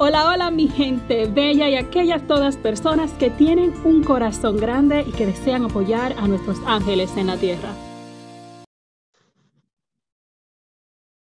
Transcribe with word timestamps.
Hola, 0.00 0.28
hola 0.28 0.52
mi 0.52 0.68
gente 0.68 1.26
bella 1.26 1.68
y 1.68 1.74
aquellas 1.74 2.24
todas 2.28 2.56
personas 2.56 3.12
que 3.14 3.30
tienen 3.30 3.72
un 3.84 4.04
corazón 4.04 4.56
grande 4.56 5.04
y 5.04 5.10
que 5.10 5.26
desean 5.26 5.64
apoyar 5.64 6.12
a 6.12 6.28
nuestros 6.28 6.60
ángeles 6.66 7.16
en 7.16 7.26
la 7.26 7.36
tierra. 7.36 7.74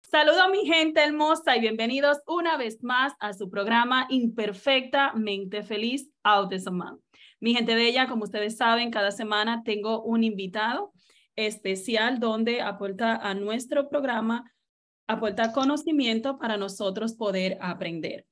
Saludo 0.02 0.48
mi 0.50 0.66
gente 0.66 1.02
hermosa 1.02 1.56
y 1.56 1.60
bienvenidos 1.62 2.18
una 2.28 2.56
vez 2.56 2.80
más 2.80 3.12
a 3.18 3.32
su 3.32 3.50
programa 3.50 4.06
Imperfectamente 4.08 5.64
Feliz 5.64 6.08
Autism 6.22 6.74
Man. 6.74 7.00
Mi 7.40 7.56
gente 7.56 7.74
bella, 7.74 8.06
como 8.06 8.22
ustedes 8.22 8.56
saben, 8.56 8.92
cada 8.92 9.10
semana 9.10 9.64
tengo 9.64 10.00
un 10.04 10.22
invitado 10.22 10.92
especial 11.34 12.20
donde 12.20 12.62
aporta 12.62 13.16
a 13.16 13.34
nuestro 13.34 13.88
programa, 13.88 14.48
aporta 15.08 15.52
conocimiento 15.52 16.38
para 16.38 16.56
nosotros 16.56 17.14
poder 17.14 17.58
aprender. 17.60 18.26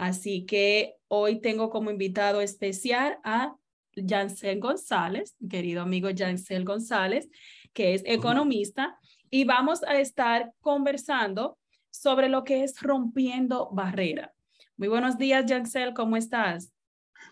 Así 0.00 0.46
que 0.46 0.94
hoy 1.08 1.42
tengo 1.42 1.68
como 1.68 1.90
invitado 1.90 2.40
especial 2.40 3.18
a 3.22 3.54
Jansel 3.94 4.58
González, 4.58 5.36
querido 5.46 5.82
amigo 5.82 6.08
Jansel 6.16 6.64
González, 6.64 7.28
que 7.74 7.92
es 7.92 8.02
economista, 8.06 8.98
y 9.28 9.44
vamos 9.44 9.82
a 9.82 10.00
estar 10.00 10.54
conversando 10.62 11.58
sobre 11.90 12.30
lo 12.30 12.44
que 12.44 12.64
es 12.64 12.80
rompiendo 12.80 13.68
barrera. 13.72 14.32
Muy 14.78 14.88
buenos 14.88 15.18
días, 15.18 15.44
Jansel, 15.46 15.92
¿cómo 15.92 16.16
estás? 16.16 16.72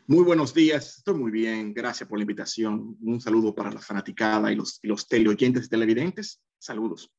Muy 0.06 0.25
buenos 0.25 0.53
días, 0.53 0.98
estoy 0.98 1.14
muy 1.14 1.30
bien, 1.30 1.72
gracias 1.72 2.06
por 2.06 2.19
la 2.19 2.25
invitación. 2.25 2.98
Un 3.00 3.19
saludo 3.19 3.55
para 3.55 3.72
la 3.72 3.80
fanaticada 3.80 4.53
y 4.53 4.56
los, 4.56 4.78
y 4.82 4.88
los 4.88 5.08
teleoyentes 5.08 5.64
y 5.64 5.69
televidentes. 5.70 6.42
Saludos. 6.58 7.10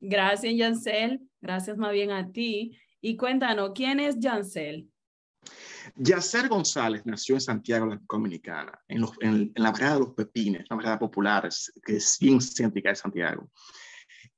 Gracias, 0.00 0.52
Jansel. 0.54 1.22
Gracias 1.40 1.78
más 1.78 1.92
bien 1.92 2.10
a 2.10 2.30
ti. 2.30 2.76
Y 3.00 3.16
cuéntanos, 3.16 3.72
¿quién 3.74 4.00
es 4.00 4.16
Jancel? 4.20 4.88
Yacer 5.96 6.48
González 6.48 7.02
nació 7.06 7.36
en 7.36 7.40
Santiago, 7.40 7.86
la 7.86 8.00
Dominicana, 8.08 8.78
en, 8.88 9.04
en, 9.20 9.52
la 9.54 9.70
barriada 9.70 9.94
de 9.94 10.00
los 10.00 10.14
Pepines, 10.14 10.64
una 10.68 10.76
barriada 10.76 10.98
popular 10.98 11.48
que 11.84 11.96
es 11.96 12.16
bien 12.20 12.40
céntrica 12.40 12.90
de 12.90 12.96
Santiago. 12.96 13.50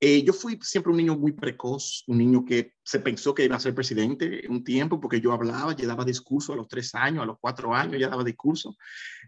Eh, 0.01 0.23
yo 0.23 0.33
fui 0.33 0.59
siempre 0.63 0.93
un 0.93 0.97
niño 0.97 1.17
muy 1.17 1.33
precoz, 1.33 2.05
un 2.07 2.19
niño 2.19 2.45
que 2.45 2.75
se 2.85 3.01
pensó 3.01 3.35
que 3.35 3.45
iba 3.45 3.57
a 3.57 3.61
ser 3.61 3.75
presidente 3.75 4.47
un 4.49 4.63
tiempo 4.63 5.01
porque 5.01 5.21
yo 5.21 5.33
hablaba, 5.33 5.75
ya 5.75 5.89
daba 5.89 6.05
discurso 6.05 6.53
a 6.53 6.57
los 6.57 6.69
tres 6.69 6.95
años, 6.95 7.25
a 7.25 7.27
los 7.27 7.39
cuatro 7.41 7.75
años 7.75 8.01
ya 8.01 8.09
daba 8.09 8.23
discurso, 8.23 8.77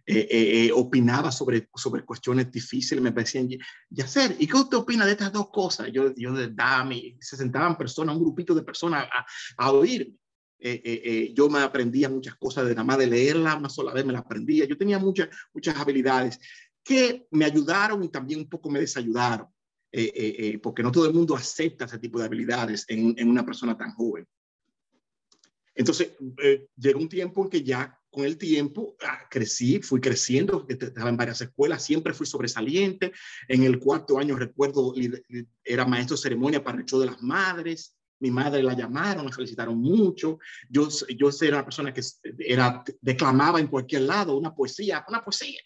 eh, 0.06 0.28
eh, 0.30 0.70
opinaba 0.72 1.32
sobre, 1.32 1.68
sobre 1.74 2.04
cuestiones 2.04 2.52
difíciles, 2.52 3.02
me 3.02 3.10
decían, 3.10 3.48
Yacer, 3.88 4.36
¿y 4.38 4.46
qué 4.46 4.56
usted 4.56 4.76
opina 4.76 5.04
de 5.04 5.12
estas 5.12 5.32
dos 5.32 5.50
cosas? 5.50 5.88
Yo, 5.92 6.14
yo 6.14 6.32
dame, 6.50 7.16
se 7.20 7.36
sentaban 7.36 7.76
personas, 7.76 8.14
un 8.14 8.22
grupito 8.22 8.54
de 8.54 8.62
personas 8.62 9.08
a, 9.12 9.26
a 9.64 9.72
oírme. 9.72 10.14
yo 11.34 11.48
me 11.50 11.60
aprendía 11.60 12.08
muchas 12.08 12.36
cosas 12.36 12.66
de 12.66 12.74
nada 12.76 12.84
más 12.84 12.98
de 12.98 13.08
leerla, 13.08 13.56
una 13.56 13.68
sola 13.68 13.92
vez 13.92 14.04
me 14.04 14.12
la 14.12 14.20
aprendía. 14.20 14.66
Yo 14.66 14.78
tenía 14.78 15.00
muchas, 15.00 15.30
muchas 15.52 15.76
habilidades 15.76 16.38
que 16.84 17.26
me 17.32 17.44
ayudaron 17.44 18.04
y 18.04 18.08
también 18.08 18.40
un 18.40 18.48
poco 18.48 18.70
me 18.70 18.78
desayudaron. 18.78 19.48
Eh, 19.92 20.12
eh, 20.14 20.34
eh, 20.38 20.58
porque 20.58 20.84
no 20.84 20.92
todo 20.92 21.06
el 21.06 21.14
mundo 21.14 21.34
acepta 21.34 21.84
ese 21.84 21.98
tipo 21.98 22.20
de 22.20 22.26
habilidades 22.26 22.84
en, 22.88 23.14
en 23.18 23.28
una 23.28 23.44
persona 23.44 23.76
tan 23.76 23.92
joven. 23.94 24.26
Entonces, 25.74 26.12
llegó 26.76 27.00
un 27.00 27.08
tiempo 27.08 27.42
en 27.42 27.50
que 27.50 27.62
ya 27.62 27.98
con 28.10 28.24
el 28.24 28.36
tiempo 28.36 28.96
ah, 29.02 29.20
crecí, 29.30 29.80
fui 29.80 30.00
creciendo, 30.00 30.66
estaba 30.68 31.08
en 31.08 31.16
varias 31.16 31.40
escuelas, 31.40 31.84
siempre 31.84 32.12
fui 32.12 32.26
sobresaliente. 32.26 33.12
En 33.48 33.62
el 33.62 33.78
cuarto 33.78 34.18
año, 34.18 34.36
recuerdo, 34.36 34.92
era 35.64 35.86
maestro 35.86 36.16
de 36.16 36.22
ceremonia 36.22 36.62
para 36.62 36.78
el 36.78 36.84
show 36.84 37.00
de 37.00 37.06
las 37.06 37.22
madres. 37.22 37.96
Mi 38.18 38.30
madre 38.30 38.62
la 38.62 38.74
llamaron, 38.74 39.24
la 39.24 39.32
felicitaron 39.32 39.80
mucho. 39.80 40.38
Yo, 40.68 40.88
yo 41.16 41.30
era 41.40 41.58
una 41.58 41.64
persona 41.64 41.94
que 41.94 42.02
era, 42.38 42.84
declamaba 43.00 43.58
en 43.58 43.68
cualquier 43.68 44.02
lado 44.02 44.36
una 44.36 44.54
poesía, 44.54 45.04
una 45.08 45.24
poesía. 45.24 45.60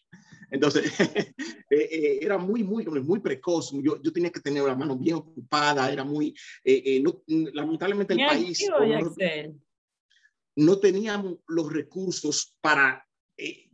Entonces, 0.55 0.85
eh, 1.71 1.89
eh, 1.91 2.19
era 2.23 2.39
muy, 2.39 2.63
muy, 2.63 2.85
muy 2.87 3.19
precoz. 3.19 3.73
Yo, 3.83 4.01
yo, 4.01 4.13
tenía 4.13 4.31
que 4.31 4.39
tener 4.39 4.63
la 4.63 4.77
mano 4.77 4.97
bien 4.97 5.17
ocupada, 5.17 5.93
era 5.93 6.05
muy, 6.05 6.33
eh, 6.63 7.03
no, 7.03 7.23
lamentablemente 7.53 8.15
el 8.15 8.25
país 8.25 8.65
no, 8.71 9.15
no, 10.57 10.79
teníamos 10.79 11.39
los 11.49 11.73
recursos 11.73 12.57
para 12.61 13.05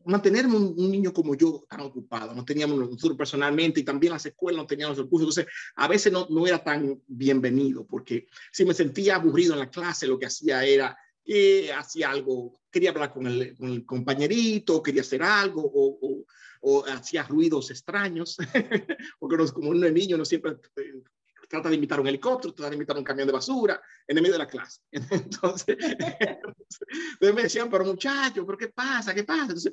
mantenerme 0.06 0.56
un, 0.56 0.90
niño 0.90 1.12
como 1.12 1.34
yo 1.34 1.66
tan 1.68 1.80
ocupado. 1.80 2.34
No 2.34 2.46
teníamos 2.46 2.78
nosotros 2.78 3.18
personalmente 3.18 3.80
y 3.80 3.84
también 3.84 4.14
las 4.14 4.24
escuelas 4.24 4.62
no 4.62 4.66
tenían 4.66 4.88
los 4.88 4.98
recursos. 4.98 5.36
Entonces, 5.36 5.54
a 5.76 5.86
veces 5.86 6.10
no, 6.10 6.26
no 6.30 6.46
era 6.46 6.64
tan 6.64 6.98
bienvenido 7.06 7.86
porque 7.86 8.26
si 8.50 8.64
me 8.64 8.72
sentía 8.72 9.16
aburrido 9.16 9.52
en 9.52 9.58
la 9.58 9.68
clase, 9.68 10.06
lo 10.06 10.18
que 10.18 10.26
hacía 10.26 10.64
era 10.64 10.96
que 11.24 11.72
hacía 11.72 12.10
algo, 12.10 12.60
quería 12.70 12.90
hablar 12.90 13.12
con 13.12 13.26
el, 13.26 13.56
con 13.56 13.68
el 13.68 13.84
compañerito, 13.84 14.82
quería 14.82 15.02
hacer 15.02 15.22
algo 15.22 15.62
o, 15.62 15.98
o 16.00 16.24
o 16.60 16.84
hacía 16.86 17.22
ruidos 17.22 17.70
extraños, 17.70 18.36
porque 19.18 19.36
como 19.52 19.70
un 19.70 19.80
niño 19.80 20.16
no 20.16 20.24
siempre 20.24 20.52
eh, 20.76 21.02
trata 21.48 21.68
de 21.68 21.76
imitar 21.76 22.00
un 22.00 22.06
helicóptero, 22.06 22.54
trata 22.54 22.70
de 22.70 22.76
imitar 22.76 22.96
un 22.96 23.04
camión 23.04 23.26
de 23.26 23.32
basura 23.32 23.80
en 24.06 24.16
el 24.16 24.22
medio 24.22 24.34
de 24.34 24.38
la 24.38 24.46
clase. 24.46 24.80
Entonces, 24.92 25.76
me 27.20 27.42
decían, 27.42 27.70
pero 27.70 27.84
muchacho, 27.84 28.44
¿pero 28.44 28.58
qué 28.58 28.68
pasa? 28.68 29.14
¿Qué 29.14 29.24
pasa? 29.24 29.42
Entonces, 29.42 29.72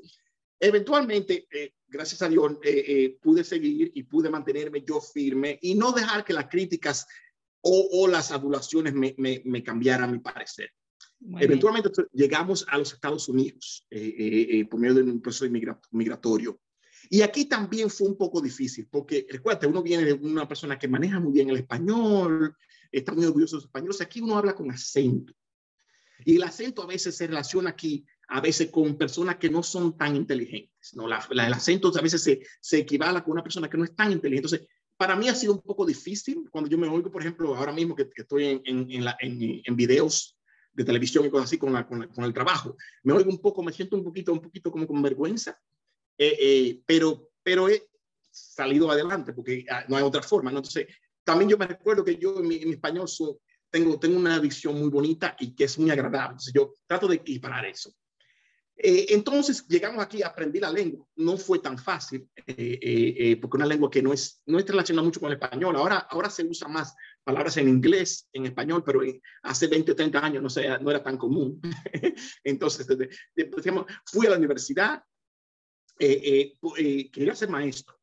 eventualmente, 0.60 1.48
eh, 1.52 1.74
gracias 1.88 2.22
a 2.22 2.30
Dios, 2.30 2.54
eh, 2.64 3.18
pude 3.22 3.44
seguir 3.44 3.92
y 3.94 4.04
pude 4.04 4.30
mantenerme 4.30 4.84
yo 4.84 5.02
firme 5.02 5.60
y 5.62 5.76
no 5.76 5.92
dejar 5.92 6.24
que 6.24 6.34
las 6.34 6.48
críticas 6.48 7.06
o, 7.62 7.90
o 7.92 8.08
las 8.08 8.32
adulaciones 8.32 8.94
me, 8.94 9.14
me, 9.18 9.42
me, 9.44 9.62
cambiaran 9.62 10.12
mi 10.12 10.20
parecer. 10.20 10.72
Eventualmente 11.40 11.90
llegamos 12.14 12.66
a 12.70 12.78
los 12.78 12.94
Estados 12.94 13.28
Unidos 13.28 13.86
por 14.70 14.80
medio 14.80 14.96
de 14.96 15.04
un 15.04 15.22
proceso 15.22 15.52
migratorio. 15.92 16.60
Y 17.10 17.22
aquí 17.22 17.46
también 17.46 17.90
fue 17.90 18.08
un 18.08 18.18
poco 18.18 18.42
difícil, 18.42 18.88
porque 18.90 19.26
recuerda, 19.30 19.68
uno 19.68 19.82
viene 19.82 20.06
de 20.06 20.14
una 20.14 20.48
persona 20.48 20.78
que 20.78 20.88
maneja 20.88 21.20
muy 21.20 21.32
bien 21.32 21.50
el 21.50 21.58
español, 21.58 22.56
está 22.92 23.14
muy 23.14 23.26
orgulloso 23.26 23.56
de 23.56 23.58
los 23.60 23.66
españoles, 23.66 24.02
aquí 24.02 24.22
uno 24.22 24.38
habla 24.38 24.56
con 24.56 24.70
acento. 24.72 25.34
Y 26.26 26.36
el 26.36 26.44
acento 26.44 26.84
a 26.84 26.88
veces 26.88 27.16
se 27.16 27.28
relaciona 27.28 27.70
aquí, 27.70 28.06
a 28.30 28.42
veces 28.42 28.70
con 28.72 28.98
personas 28.98 29.38
que 29.38 29.50
no 29.50 29.64
son 29.64 29.98
tan 29.98 30.16
inteligentes. 30.16 30.94
¿no? 30.94 31.08
La, 31.08 31.26
el 31.30 31.54
acento 31.54 31.92
a 31.96 32.02
veces 32.02 32.22
se, 32.24 32.42
se 32.60 32.80
equivale 32.80 33.24
con 33.24 33.34
una 33.34 33.44
persona 33.44 33.70
que 33.70 33.78
no 33.78 33.84
es 33.84 33.96
tan 33.96 34.12
inteligente. 34.12 34.48
Entonces, 34.48 34.68
para 34.98 35.16
mí 35.16 35.30
ha 35.30 35.36
sido 35.36 35.54
un 35.54 35.62
poco 35.62 35.86
difícil 35.86 36.50
cuando 36.50 36.70
yo 36.70 36.78
me 36.78 36.88
oigo, 36.88 37.12
por 37.12 37.22
ejemplo, 37.22 37.56
ahora 37.56 37.72
mismo 37.72 37.96
que, 37.96 38.10
estoy 38.16 38.46
en, 38.46 38.62
en, 38.66 38.92
en, 38.92 39.06
la, 39.06 39.16
en, 39.20 39.76
videos 39.76 40.37
de 40.78 40.86
televisión 40.86 41.26
y 41.26 41.30
cosas 41.32 41.46
así 41.46 41.58
con, 41.58 41.74
la, 41.74 41.88
con, 41.88 42.08
con, 42.10 42.24
el 42.24 42.34
trabajo. 42.34 42.78
Me 43.02 43.12
oigo 43.12 43.32
un 43.32 43.42
poco, 43.42 43.64
me 43.64 43.74
siento 43.74 43.98
un 43.98 44.04
poquito, 44.04 44.32
un 44.32 44.40
poquito 44.40 44.72
como 44.72 44.86
con 44.86 45.02
vergüenza, 45.02 45.60
eh, 46.16 46.38
eh, 46.40 46.82
pero, 46.86 47.32
pero 47.42 47.68
he 47.68 47.90
salido 48.30 48.92
adelante 48.92 49.34
porque 49.34 49.66
ah, 49.72 49.86
no 49.88 49.98
hay 49.98 50.04
otra 50.04 50.22
forma. 50.22 50.52
¿no? 50.52 50.60
Entonces, 50.60 50.86
también 51.24 51.50
yo 51.50 51.58
me 51.58 51.66
recuerdo 51.66 52.06
que 52.06 52.18
yo 52.18 52.40
en 52.40 52.48
mi, 52.48 52.58
español 52.58 53.08
tengo, 53.72 54.00
tengo 54.00 54.18
una 54.18 54.40
dicción 54.40 54.80
muy 54.80 54.90
bonita 54.90 55.36
y 55.40 55.56
que 55.56 55.64
es 55.64 55.80
muy 55.80 55.90
agradable. 55.90 56.34
Entonces, 56.34 56.54
yo 56.54 56.76
trato 56.86 57.08
de 57.08 57.16
equiparar 57.16 57.66
eso. 57.66 57.92
Eh, 58.76 59.08
entonces 59.10 59.68
llegamos 59.68 60.06
aquí, 60.06 60.22
aprendí 60.22 60.60
la 60.60 60.72
lengua. 60.72 61.08
No 61.16 61.38
fue 61.38 61.58
tan 61.58 61.80
fácil, 61.80 62.30
porque 62.46 63.58
una 63.58 63.66
lengua 63.66 63.90
que 63.90 64.04
no 64.04 64.14
es, 64.14 64.44
no 64.46 64.60
es 64.60 64.68
relacionada 64.68 65.04
mucho 65.04 65.20
con 65.20 65.32
el 65.32 65.40
español. 65.40 65.76
Ahora, 65.76 66.06
ahora 66.12 66.30
se 66.30 66.46
usa 66.46 66.68
más 66.68 66.94
palabras 67.28 67.58
en 67.58 67.68
inglés, 67.68 68.30
en 68.32 68.46
español, 68.46 68.84
pero 68.86 69.02
hace 69.44 69.68
20 69.68 69.92
o 69.92 69.96
30 69.98 70.26
años 70.26 70.42
no, 70.42 70.50
sea, 70.50 70.78
no 70.78 70.90
era 70.90 71.04
tan 71.04 71.18
común. 71.18 71.60
entonces, 72.46 72.88
desde, 72.88 73.10
fui 74.06 74.26
a 74.26 74.30
la 74.30 74.38
universidad, 74.38 75.04
eh, 76.00 76.22
eh, 76.24 76.54
eh, 76.78 77.12
quería 77.12 77.36
ser 77.36 77.50
maestro. 77.50 78.00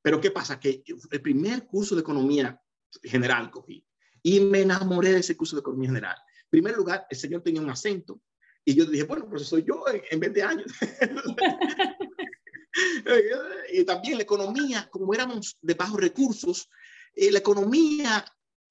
Pero 0.00 0.20
¿qué 0.20 0.30
pasa? 0.30 0.60
Que 0.60 0.84
el 1.10 1.20
primer 1.20 1.66
curso 1.66 1.96
de 1.96 2.02
economía 2.02 2.56
general 3.02 3.50
cogí 3.50 3.84
y 4.22 4.38
me 4.38 4.60
enamoré 4.60 5.12
de 5.12 5.18
ese 5.18 5.36
curso 5.36 5.56
de 5.56 5.60
economía 5.60 5.88
general. 5.88 6.16
En 6.44 6.50
primer 6.50 6.76
lugar, 6.76 7.04
el 7.10 7.18
señor 7.18 7.42
tenía 7.42 7.60
un 7.60 7.70
acento 7.70 8.22
y 8.64 8.76
yo 8.76 8.86
dije, 8.86 9.02
bueno, 9.02 9.28
pues 9.28 9.42
soy 9.42 9.64
yo 9.66 9.82
en, 10.08 10.20
20 10.20 10.40
años. 10.40 10.72
y 13.72 13.84
también 13.84 14.18
la 14.18 14.22
economía, 14.22 14.88
como 14.88 15.12
éramos 15.12 15.58
de 15.60 15.74
bajos 15.74 16.00
recursos, 16.00 16.70
la 17.16 17.40
economía 17.40 18.24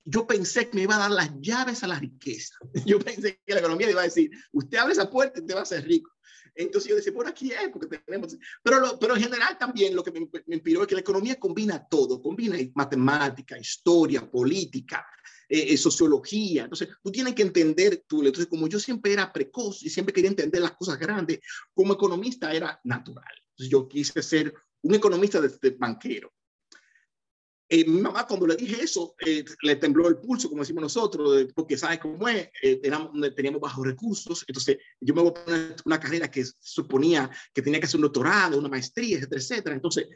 yo 0.09 0.25
pensé 0.25 0.69
que 0.69 0.75
me 0.75 0.83
iba 0.83 0.95
a 0.95 0.99
dar 0.99 1.11
las 1.11 1.29
llaves 1.41 1.83
a 1.83 1.87
la 1.87 1.99
riqueza. 1.99 2.55
Yo 2.85 2.97
pensé 2.97 3.41
que 3.45 3.53
la 3.53 3.59
economía 3.59 3.89
iba 3.89 3.99
a 3.99 4.05
decir, 4.05 4.31
usted 4.53 4.77
abre 4.77 4.93
esa 4.93 5.09
puerta 5.09 5.41
y 5.41 5.45
te 5.45 5.53
va 5.53 5.61
a 5.61 5.65
ser 5.65 5.85
rico. 5.85 6.11
Entonces 6.55 6.89
yo 6.89 6.95
decía, 6.95 7.13
por 7.13 7.27
aquí 7.27 7.51
es, 7.51 7.69
porque 7.71 7.99
tenemos... 7.99 8.35
Pero, 8.63 8.97
pero 8.99 9.15
en 9.15 9.21
general 9.21 9.57
también 9.59 9.95
lo 9.95 10.03
que 10.03 10.11
me, 10.11 10.27
me 10.47 10.55
inspiró 10.55 10.81
es 10.81 10.87
que 10.87 10.95
la 10.95 11.01
economía 11.01 11.35
combina 11.35 11.85
todo, 11.87 12.19
combina 12.19 12.57
matemática, 12.73 13.59
historia, 13.59 14.27
política, 14.31 15.05
eh, 15.49 15.73
eh, 15.73 15.77
sociología. 15.77 16.63
Entonces, 16.63 16.89
tú 17.03 17.11
tienes 17.11 17.35
que 17.35 17.43
entender 17.43 18.03
tú. 18.07 18.19
Entonces, 18.19 18.47
como 18.47 18.67
yo 18.67 18.79
siempre 18.79 19.13
era 19.13 19.31
precoz 19.31 19.83
y 19.83 19.89
siempre 19.89 20.13
quería 20.13 20.31
entender 20.31 20.61
las 20.61 20.71
cosas 20.71 20.97
grandes, 20.97 21.39
como 21.73 21.93
economista 21.93 22.51
era 22.51 22.79
natural. 22.85 23.33
Entonces, 23.49 23.69
yo 23.69 23.87
quise 23.87 24.23
ser 24.23 24.53
un 24.81 24.95
economista 24.95 25.39
de 25.39 25.69
banquero. 25.77 26.33
Eh, 27.69 27.83
mi 27.85 27.99
mamá 27.99 28.25
cuando 28.25 28.47
le 28.47 28.55
dije 28.55 28.81
eso, 28.81 29.15
eh, 29.25 29.43
le 29.61 29.75
tembló 29.75 30.07
el 30.07 30.17
pulso, 30.17 30.47
como 30.47 30.61
decimos 30.61 30.83
nosotros, 30.83 31.47
porque 31.53 31.77
sabe 31.77 31.99
cómo 31.99 32.27
es, 32.29 32.49
eh, 32.63 32.79
teníamos 33.35 33.59
bajos 33.59 33.85
recursos, 33.85 34.45
entonces 34.47 34.77
yo 35.01 35.13
me 35.13 35.21
voy 35.21 35.31
a 35.31 35.43
poner 35.43 35.75
una 35.83 35.99
carrera 35.99 36.31
que 36.31 36.45
suponía 36.61 37.29
que 37.53 37.61
tenía 37.61 37.81
que 37.81 37.85
hacer 37.85 37.97
un 37.97 38.03
doctorado, 38.03 38.57
una 38.57 38.69
maestría, 38.69 39.17
etcétera, 39.17 39.41
etcétera. 39.41 39.75
Entonces, 39.75 40.07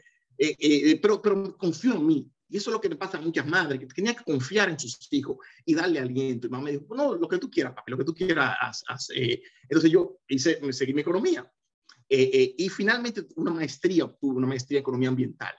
pero, 1.02 1.20
pero 1.20 1.56
confío 1.58 1.94
en 1.94 2.06
mí. 2.06 2.30
Y 2.48 2.56
eso 2.56 2.70
es 2.70 2.74
lo 2.74 2.80
que 2.80 2.88
le 2.88 2.96
pasa 2.96 3.18
a 3.18 3.20
muchas 3.20 3.46
madres, 3.46 3.80
que 3.80 3.86
tenía 3.86 4.14
que 4.14 4.24
confiar 4.24 4.68
en 4.68 4.78
sus 4.78 5.08
hijos 5.10 5.36
y 5.64 5.74
darle 5.74 6.00
aliento. 6.00 6.46
Y 6.46 6.50
mamá 6.50 6.64
me 6.64 6.72
dijo, 6.72 6.94
no, 6.94 7.14
lo 7.14 7.28
que 7.28 7.38
tú 7.38 7.50
quieras, 7.50 7.74
papi, 7.74 7.92
lo 7.92 7.98
que 7.98 8.04
tú 8.04 8.14
quieras. 8.14 8.56
Haz, 8.60 9.08
entonces 9.10 9.90
yo 9.90 10.18
hice, 10.26 10.58
seguí 10.72 10.94
mi 10.94 11.02
economía. 11.02 11.50
y 12.08 12.68
finalmente 12.70 13.26
una 13.36 13.52
maestría, 13.52 14.06
obtuve 14.06 14.36
una 14.36 14.46
maestría 14.46 14.78
en 14.78 14.82
economía 14.82 15.10
ambiental. 15.10 15.54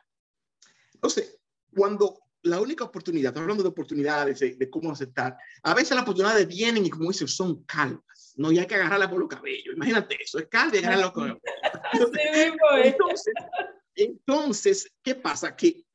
Entonces, 0.94 1.43
cuando 1.74 2.20
la 2.44 2.60
única 2.60 2.84
oportunidad, 2.84 3.38
hablando 3.38 3.64
de 3.64 3.70
oportunidades, 3.70 4.40
de, 4.40 4.70
cómo 4.70 4.92
aceptar, 4.92 5.38
a 5.64 5.74
veces 5.74 5.92
las 5.92 6.04
oportunidades 6.04 6.48
vienen 6.48 6.86
y 6.86 6.90
como 6.90 7.10
dicen, 7.10 7.28
son 7.28 7.64
calvas, 7.64 8.34
no, 8.36 8.52
y 8.52 8.60
hay 8.60 8.68
que 8.68 8.76
agarrarla 8.76 9.10
por 9.10 9.20
los 9.20 9.30
cabellos. 9.30 9.76
Imagínate 9.76 10.18
eso, 10.22 10.40
es 10.40 10.48
calva 10.48 10.76
y 10.76 10.80
agarrarla 10.80 11.14
por 11.14 11.28
los 11.28 11.40
cabellos. 11.40 12.58
Entonces, 12.84 13.34
entonces, 13.96 14.92
¿qué 15.04 15.16
pasa? 15.16 15.56
Que 15.56 15.86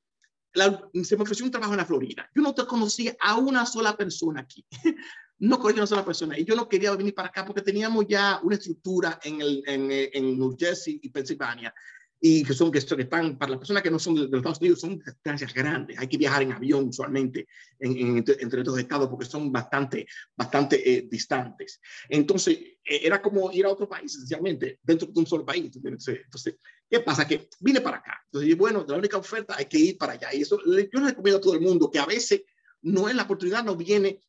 se 1.02 1.16
me 1.16 1.22
ofreció 1.22 1.44
un 1.44 1.50
trabajo 1.50 1.72
en 1.72 1.78
la 1.78 1.84
Florida. 1.84 2.30
Yo 2.34 2.42
no 2.42 2.54
te 2.54 2.64
conocía 2.64 3.16
a 3.20 3.36
una 3.36 3.66
sola 3.66 3.96
persona 3.96 4.40
aquí. 4.40 4.64
No 5.40 5.60
conocía 5.60 5.82
a 5.82 5.82
una 5.82 5.86
sola 5.86 6.04
persona. 6.04 6.36
Y 6.36 6.44
yo 6.44 6.56
no 6.56 6.68
quería 6.68 6.90
venir 6.96 7.14
para 7.14 7.28
acá 7.28 7.44
porque 7.44 7.62
teníamos 7.62 8.06
ya 8.08 8.40
una 8.42 8.56
estructura 8.56 9.20
en, 9.22 9.40
el, 9.40 9.62
en, 9.66 9.88
en 9.88 10.36
New 10.36 10.56
Jersey 10.58 10.98
y 11.00 11.10
Pensilvania 11.10 11.72
y 12.20 12.42
que 12.42 12.52
son 12.52 12.72
que, 12.72 12.78
están, 12.78 13.38
para 13.38 13.50
las 13.50 13.58
personas 13.58 13.82
que 13.82 13.90
no 13.90 13.98
son 13.98 14.16
de, 14.16 14.22
los 14.22 14.38
Estados 14.38 14.60
Unidos, 14.60 14.80
son 14.80 14.98
distancias 14.98 15.54
grandes. 15.54 15.98
Hay 15.98 16.08
que 16.08 16.16
viajar 16.16 16.42
en 16.42 16.52
avión 16.52 16.88
usualmente 16.88 17.46
entre, 17.78 18.60
estos 18.60 18.78
estados 18.78 19.08
porque 19.08 19.26
son 19.26 19.52
bastante, 19.52 20.06
bastante 20.36 20.98
eh, 20.98 21.08
distantes. 21.08 21.80
Entonces, 22.08 22.58
eh, 22.84 23.00
era 23.02 23.22
como 23.22 23.52
ir 23.52 23.66
a 23.66 23.70
otro 23.70 23.88
país, 23.88 24.14
esencialmente, 24.14 24.80
dentro 24.82 25.06
de 25.06 25.20
un 25.20 25.26
solo 25.26 25.44
país. 25.44 25.70
Entonces, 25.76 26.56
¿qué 26.90 27.00
pasa? 27.00 27.26
Que 27.26 27.48
vine 27.60 27.80
para 27.80 27.98
acá. 27.98 28.20
Entonces, 28.24 28.56
bueno, 28.56 28.84
la 28.88 28.96
única 28.96 29.16
oferta 29.16 29.54
hay 29.56 29.66
que 29.66 29.78
ir 29.78 29.98
para 29.98 30.14
allá. 30.14 30.34
Y 30.34 30.42
eso 30.42 30.58
yo 30.64 31.00
le 31.00 31.08
recomiendo 31.08 31.38
a 31.38 31.40
todo 31.40 31.54
el 31.54 31.60
mundo 31.60 31.90
que 31.90 32.00
a 32.00 32.06
veces 32.06 32.42
no 32.82 33.08
es 33.08 33.14
la 33.14 33.22
oportunidad, 33.22 33.64
no 33.64 33.76
viene 33.76 34.20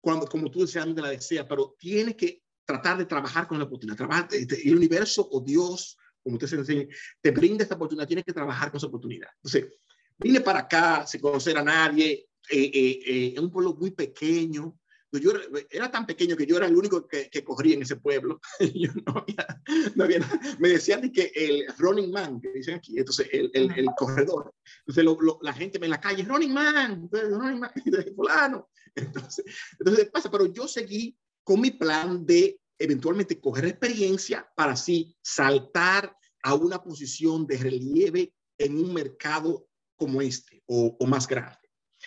cuando, 0.00 0.26
como 0.26 0.50
tú 0.50 0.62
deseas, 0.62 0.88
la 0.88 1.10
deseas, 1.10 1.46
pero 1.48 1.76
tiene 1.78 2.16
que 2.16 2.42
tratar 2.64 2.98
de 2.98 3.06
trabajar 3.06 3.46
con 3.46 3.58
la 3.58 3.64
oportunidad. 3.64 3.96
Trabajar, 3.96 4.28
el 4.32 4.76
universo 4.76 5.28
o 5.30 5.40
Dios 5.40 5.96
como 6.22 6.36
usted 6.36 6.46
se 6.46 6.56
enseña, 6.56 6.86
te 7.20 7.30
brinda 7.30 7.62
esta 7.62 7.74
oportunidad, 7.74 8.06
tienes 8.06 8.24
que 8.24 8.32
trabajar 8.32 8.70
con 8.70 8.78
esa 8.78 8.86
oportunidad. 8.86 9.28
Entonces, 9.36 9.72
vine 10.18 10.40
para 10.40 10.60
acá 10.60 11.06
sin 11.06 11.20
conocer 11.20 11.56
a 11.58 11.64
nadie, 11.64 12.28
eh, 12.50 12.70
eh, 12.72 13.00
eh, 13.06 13.34
en 13.36 13.44
un 13.44 13.50
pueblo 13.50 13.74
muy 13.74 13.90
pequeño. 13.90 14.78
Yo 15.12 15.30
era, 15.70 15.90
tan 15.90 16.06
pequeño 16.06 16.36
que 16.36 16.46
yo 16.46 16.56
era 16.56 16.66
el 16.66 16.74
único 16.74 17.06
que, 17.06 17.28
que 17.28 17.44
corría 17.44 17.74
en 17.74 17.82
ese 17.82 17.96
pueblo. 17.96 18.40
yo 18.74 18.90
no 19.06 19.18
había, 19.18 19.62
no 19.94 20.04
había 20.04 20.20
Me 20.58 20.70
decían 20.70 21.12
que 21.12 21.30
el 21.34 21.66
running 21.76 22.10
man, 22.10 22.40
que 22.40 22.50
dicen 22.50 22.76
aquí, 22.76 22.98
entonces 22.98 23.28
el, 23.30 23.50
el, 23.52 23.70
el 23.78 23.86
corredor. 23.94 24.54
Entonces 24.80 25.04
lo, 25.04 25.20
lo, 25.20 25.38
la 25.42 25.52
gente 25.52 25.78
me 25.78 25.86
en 25.86 25.90
la 25.90 26.00
calle, 26.00 26.24
running 26.24 26.54
man, 26.54 27.10
running 27.12 27.60
man, 27.60 27.70
fulano. 28.16 28.70
Entonces, 28.94 29.44
entonces 29.78 30.08
pasa, 30.10 30.30
pero 30.30 30.46
yo 30.46 30.66
seguí 30.66 31.14
con 31.44 31.60
mi 31.60 31.72
plan 31.72 32.24
de 32.24 32.58
eventualmente 32.78 33.40
coger 33.40 33.66
experiencia 33.66 34.50
para 34.56 34.72
así 34.72 35.16
saltar 35.22 36.16
a 36.42 36.54
una 36.54 36.82
posición 36.82 37.46
de 37.46 37.58
relieve 37.58 38.34
en 38.58 38.76
un 38.76 38.92
mercado 38.92 39.68
como 39.96 40.20
este 40.20 40.62
o, 40.66 40.96
más 41.06 41.26
grande. 41.28 41.58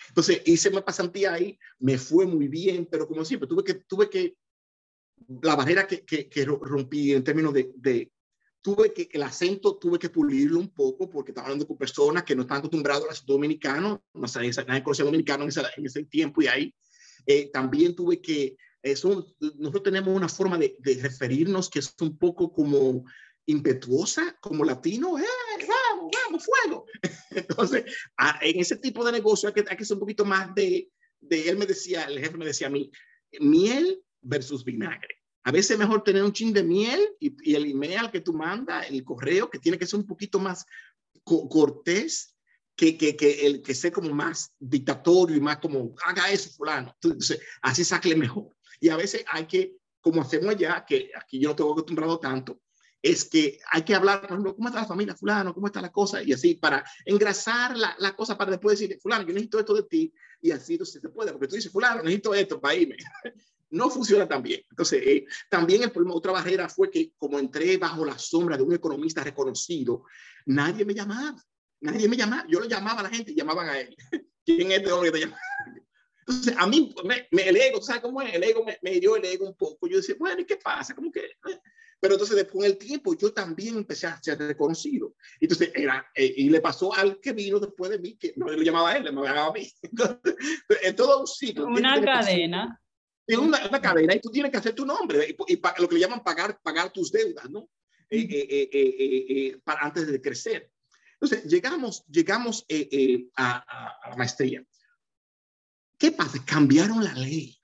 Entonces 0.08 0.42
hice 0.44 0.70
mi 0.70 0.80
pasantía 0.82 1.32
ahí, 1.32 1.58
me 1.78 1.96
fue 1.96 2.26
muy 2.26 2.48
bien, 2.48 2.86
pero 2.90 3.08
como 3.08 3.24
siempre, 3.24 3.48
tuve 3.48 3.64
que, 3.64 3.74
tuve 3.74 4.10
que, 4.10 4.36
la 5.42 5.56
barrera 5.56 5.86
que, 5.86 6.04
que, 6.04 6.44
rompí 6.44 7.14
en 7.14 7.24
términos 7.24 7.54
de, 7.54 7.72
de, 7.76 8.12
tuve 8.60 8.92
que, 8.92 9.08
el 9.12 9.22
acento 9.22 9.78
tuve 9.78 9.98
que 9.98 10.10
pulirlo 10.10 10.58
un 10.58 10.68
poco 10.68 11.08
porque 11.08 11.30
estaba 11.30 11.46
hablando 11.46 11.66
con 11.66 11.78
personas 11.78 12.24
que 12.24 12.36
no 12.36 12.42
están 12.42 12.58
acostumbrados 12.58 13.04
a 13.04 13.08
los 13.08 13.24
dominicanos, 13.24 14.00
no 14.12 14.28
sé, 14.28 14.40
nadie 14.66 14.82
conocía 14.82 15.04
dominicano 15.04 15.44
en 15.44 15.48
ese, 15.48 15.62
en 15.76 15.86
ese 15.86 16.04
tiempo 16.04 16.42
y 16.42 16.48
ahí 16.48 16.74
eh, 17.24 17.50
también 17.50 17.94
tuve 17.94 18.20
que 18.20 18.56
nosotros 18.82 19.82
tenemos 19.82 20.14
una 20.14 20.28
forma 20.28 20.58
de, 20.58 20.76
referirnos 21.02 21.68
que 21.68 21.80
es 21.80 21.94
un 22.00 22.16
poco 22.16 22.52
como 22.52 23.04
impetuosa, 23.46 24.36
como 24.40 24.64
latino, 24.64 25.18
¡Eh, 25.18 25.24
vamos, 25.68 26.10
vamos, 26.24 26.44
fuego. 26.44 26.86
Entonces, 27.30 27.84
en 28.42 28.60
ese 28.60 28.76
tipo 28.76 29.04
de 29.04 29.12
negocio 29.12 29.48
hay 29.48 29.54
que, 29.54 29.64
hay 29.68 29.76
que 29.76 29.84
ser 29.84 29.94
un 29.94 30.00
poquito 30.00 30.24
más 30.24 30.54
de, 30.54 30.90
de, 31.20 31.48
él 31.48 31.56
me 31.56 31.66
decía, 31.66 32.04
el 32.04 32.18
jefe 32.18 32.36
me 32.36 32.44
decía 32.44 32.66
a 32.66 32.70
mí, 32.70 32.90
miel 33.40 34.02
versus 34.20 34.64
vinagre. 34.64 35.16
A 35.44 35.52
veces 35.52 35.72
es 35.72 35.78
mejor 35.78 36.02
tener 36.02 36.24
un 36.24 36.32
chin 36.32 36.52
de 36.52 36.64
miel 36.64 37.08
y, 37.20 37.54
el 37.54 37.66
email 37.66 38.10
que 38.10 38.20
tú 38.20 38.32
mandas, 38.32 38.90
el 38.90 39.04
correo, 39.04 39.48
que 39.48 39.60
tiene 39.60 39.78
que 39.78 39.86
ser 39.86 40.00
un 40.00 40.06
poquito 40.06 40.40
más 40.40 40.66
cortés 41.22 42.36
que, 42.74 42.96
que, 42.98 43.16
que, 43.16 43.46
el 43.46 43.62
que 43.62 43.74
sea 43.74 43.92
como 43.92 44.10
más 44.12 44.52
dictatorio 44.58 45.36
y 45.36 45.40
más 45.40 45.58
como 45.58 45.94
haga 46.04 46.30
eso 46.32 46.50
fulano. 46.50 46.96
Así 47.62 47.84
sacle 47.84 48.16
mejor. 48.16 48.55
Y 48.80 48.88
a 48.88 48.96
veces 48.96 49.24
hay 49.30 49.46
que, 49.46 49.76
como 50.00 50.22
hacemos 50.22 50.50
allá, 50.50 50.84
que 50.86 51.10
aquí 51.14 51.38
yo 51.38 51.50
no 51.50 51.56
tengo 51.56 51.72
acostumbrado 51.72 52.18
tanto, 52.18 52.60
es 53.02 53.24
que 53.24 53.58
hay 53.70 53.82
que 53.82 53.94
hablar, 53.94 54.22
por 54.22 54.30
ejemplo, 54.30 54.56
¿cómo 54.56 54.68
está 54.68 54.80
la 54.80 54.86
familia 54.86 55.14
fulano? 55.14 55.54
¿Cómo 55.54 55.66
está 55.68 55.80
la 55.80 55.92
cosa? 55.92 56.22
Y 56.22 56.32
así, 56.32 56.54
para 56.54 56.84
engrasar 57.04 57.76
la, 57.76 57.94
la 57.98 58.16
cosa, 58.16 58.36
para 58.36 58.50
después 58.50 58.78
decir, 58.78 58.98
fulano, 59.00 59.22
yo 59.22 59.32
necesito 59.32 59.60
esto 59.60 59.74
de 59.74 59.82
ti, 59.84 60.12
y 60.40 60.50
así 60.50 60.74
entonces 60.74 61.00
se 61.00 61.08
puede, 61.08 61.32
porque 61.32 61.48
tú 61.48 61.54
dices, 61.56 61.70
fulano, 61.70 62.02
necesito 62.02 62.34
esto 62.34 62.60
para 62.60 62.74
irme. 62.74 62.96
no 63.70 63.90
funciona 63.90 64.26
tan 64.26 64.42
bien. 64.42 64.62
Entonces, 64.70 65.02
eh, 65.04 65.26
también 65.50 65.82
el 65.82 65.90
problema, 65.90 66.14
otra 66.14 66.32
barrera 66.32 66.68
fue 66.68 66.90
que 66.90 67.12
como 67.16 67.38
entré 67.38 67.76
bajo 67.76 68.04
la 68.04 68.18
sombra 68.18 68.56
de 68.56 68.62
un 68.62 68.72
economista 68.72 69.22
reconocido, 69.22 70.04
nadie 70.46 70.84
me 70.84 70.94
llamaba, 70.94 71.36
nadie 71.80 72.08
me 72.08 72.16
llamaba, 72.16 72.46
yo 72.48 72.60
lo 72.60 72.66
llamaba 72.66 73.00
a 73.00 73.04
la 73.04 73.10
gente 73.10 73.32
y 73.32 73.36
llamaban 73.36 73.68
a 73.68 73.78
él. 73.78 73.96
¿Quién 74.44 74.70
es 74.70 74.78
este 74.78 74.92
hombre 74.92 75.10
te 75.10 75.20
llama? 75.20 75.38
Entonces, 76.26 76.54
a 76.56 76.66
mí, 76.66 76.94
me, 77.04 77.28
me, 77.30 77.48
el 77.48 77.56
ego, 77.56 77.80
¿sabes 77.80 78.02
cómo 78.02 78.20
es? 78.20 78.34
El 78.34 78.42
ego 78.42 78.64
me, 78.64 78.78
me 78.82 78.98
dio 78.98 79.16
el 79.16 79.24
ego 79.24 79.46
un 79.46 79.54
poco. 79.54 79.86
Yo 79.86 79.98
decía, 79.98 80.16
bueno, 80.18 80.40
¿y 80.40 80.44
qué 80.44 80.56
pasa? 80.56 80.94
¿Cómo 80.94 81.12
que? 81.12 81.22
Pero 82.00 82.14
entonces, 82.14 82.36
después 82.36 82.64
en 82.64 82.72
el 82.72 82.78
tiempo, 82.78 83.14
yo 83.16 83.32
también 83.32 83.76
empecé 83.76 84.06
a 84.06 84.20
ser 84.20 84.38
reconocido. 84.38 85.14
Entonces, 85.40 85.70
era, 85.74 86.06
eh, 86.14 86.34
y 86.36 86.50
le 86.50 86.60
pasó 86.60 86.92
al 86.94 87.20
que 87.20 87.32
vino 87.32 87.58
después 87.58 87.90
de 87.90 87.98
mí, 87.98 88.16
que 88.16 88.34
no 88.36 88.48
lo 88.48 88.62
llamaba 88.62 88.90
a 88.90 88.96
él, 88.96 89.04
le 89.04 89.10
llamaba 89.10 89.46
a 89.46 89.52
mí. 89.52 89.70
Entonces, 89.82 90.36
en 90.82 90.96
todo 90.96 91.20
un 91.20 91.26
ciclo. 91.26 91.66
Una 91.66 92.00
cadena. 92.02 92.80
Es 93.26 93.38
una, 93.38 93.66
una, 93.66 93.80
cadena 93.80 94.14
y 94.14 94.20
tú 94.20 94.30
tienes 94.30 94.52
que 94.52 94.58
hacer 94.58 94.72
tu 94.72 94.86
nombre 94.86 95.26
y, 95.28 95.52
y 95.52 95.60
lo 95.78 95.88
que 95.88 95.94
le 95.96 96.00
llaman 96.00 96.22
pagar, 96.22 96.60
pagar 96.62 96.92
tus 96.92 97.10
deudas, 97.10 97.50
¿no? 97.50 97.68
Eh, 98.08 98.28
eh, 98.30 98.68
eh, 98.72 99.60
para, 99.64 99.80
antes 99.80 100.06
de 100.06 100.20
crecer. 100.20 100.70
Entonces, 101.14 101.44
llegamos, 101.44 102.04
llegamos 102.06 102.64
a, 103.34 103.64
a, 103.66 103.88
a 104.04 104.10
la 104.10 104.16
maestría. 104.16 104.64
¿Qué 105.98 106.12
pasa? 106.12 106.44
Cambiaron 106.44 107.02
la 107.02 107.14
ley. 107.14 107.58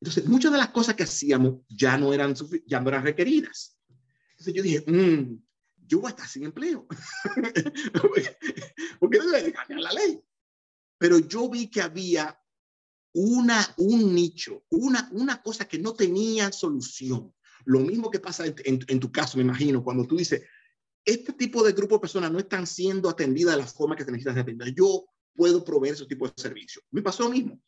Entonces, 0.00 0.26
muchas 0.26 0.52
de 0.52 0.58
las 0.58 0.68
cosas 0.68 0.94
que 0.94 1.04
hacíamos 1.04 1.60
ya 1.68 1.96
no 1.96 2.12
eran, 2.12 2.34
ya 2.66 2.80
no 2.80 2.88
eran 2.90 3.04
requeridas. 3.04 3.78
Entonces 4.32 4.54
yo 4.54 4.62
dije, 4.62 4.84
mmm, 4.86 5.38
yo 5.86 6.00
voy 6.00 6.08
a 6.08 6.10
estar 6.10 6.28
sin 6.28 6.44
empleo. 6.44 6.86
Porque 9.00 9.18
no 9.18 9.30
le 9.30 9.52
cambiar 9.52 9.80
la 9.80 9.92
ley. 9.92 10.22
Pero 10.98 11.18
yo 11.18 11.48
vi 11.48 11.68
que 11.68 11.80
había 11.80 12.38
una, 13.14 13.66
un 13.78 14.14
nicho, 14.14 14.64
una, 14.70 15.08
una 15.12 15.42
cosa 15.42 15.66
que 15.66 15.78
no 15.78 15.94
tenía 15.94 16.52
solución. 16.52 17.34
Lo 17.64 17.80
mismo 17.80 18.10
que 18.10 18.20
pasa 18.20 18.44
en, 18.46 18.54
en, 18.64 19.00
tu 19.00 19.10
caso, 19.10 19.38
me 19.38 19.44
imagino, 19.44 19.82
cuando 19.82 20.06
tú 20.06 20.16
dices, 20.16 20.42
este 21.04 21.32
tipo 21.32 21.62
de 21.62 21.72
grupo 21.72 21.94
de 21.94 22.00
personas 22.00 22.30
no 22.30 22.38
están 22.38 22.66
siendo 22.66 23.08
atendidas 23.08 23.54
de 23.54 23.62
la 23.62 23.66
forma 23.66 23.96
que 23.96 24.04
se 24.04 24.10
necesita 24.10 24.32
ser 24.32 24.42
atendidas. 24.42 24.74
Yo 24.76 25.06
puedo 25.34 25.64
proveer 25.64 25.94
ese 25.94 26.06
tipo 26.06 26.26
de 26.26 26.34
servicio. 26.36 26.82
Me 26.90 27.02
pasó 27.02 27.24
lo 27.24 27.30
mismo. 27.30 27.60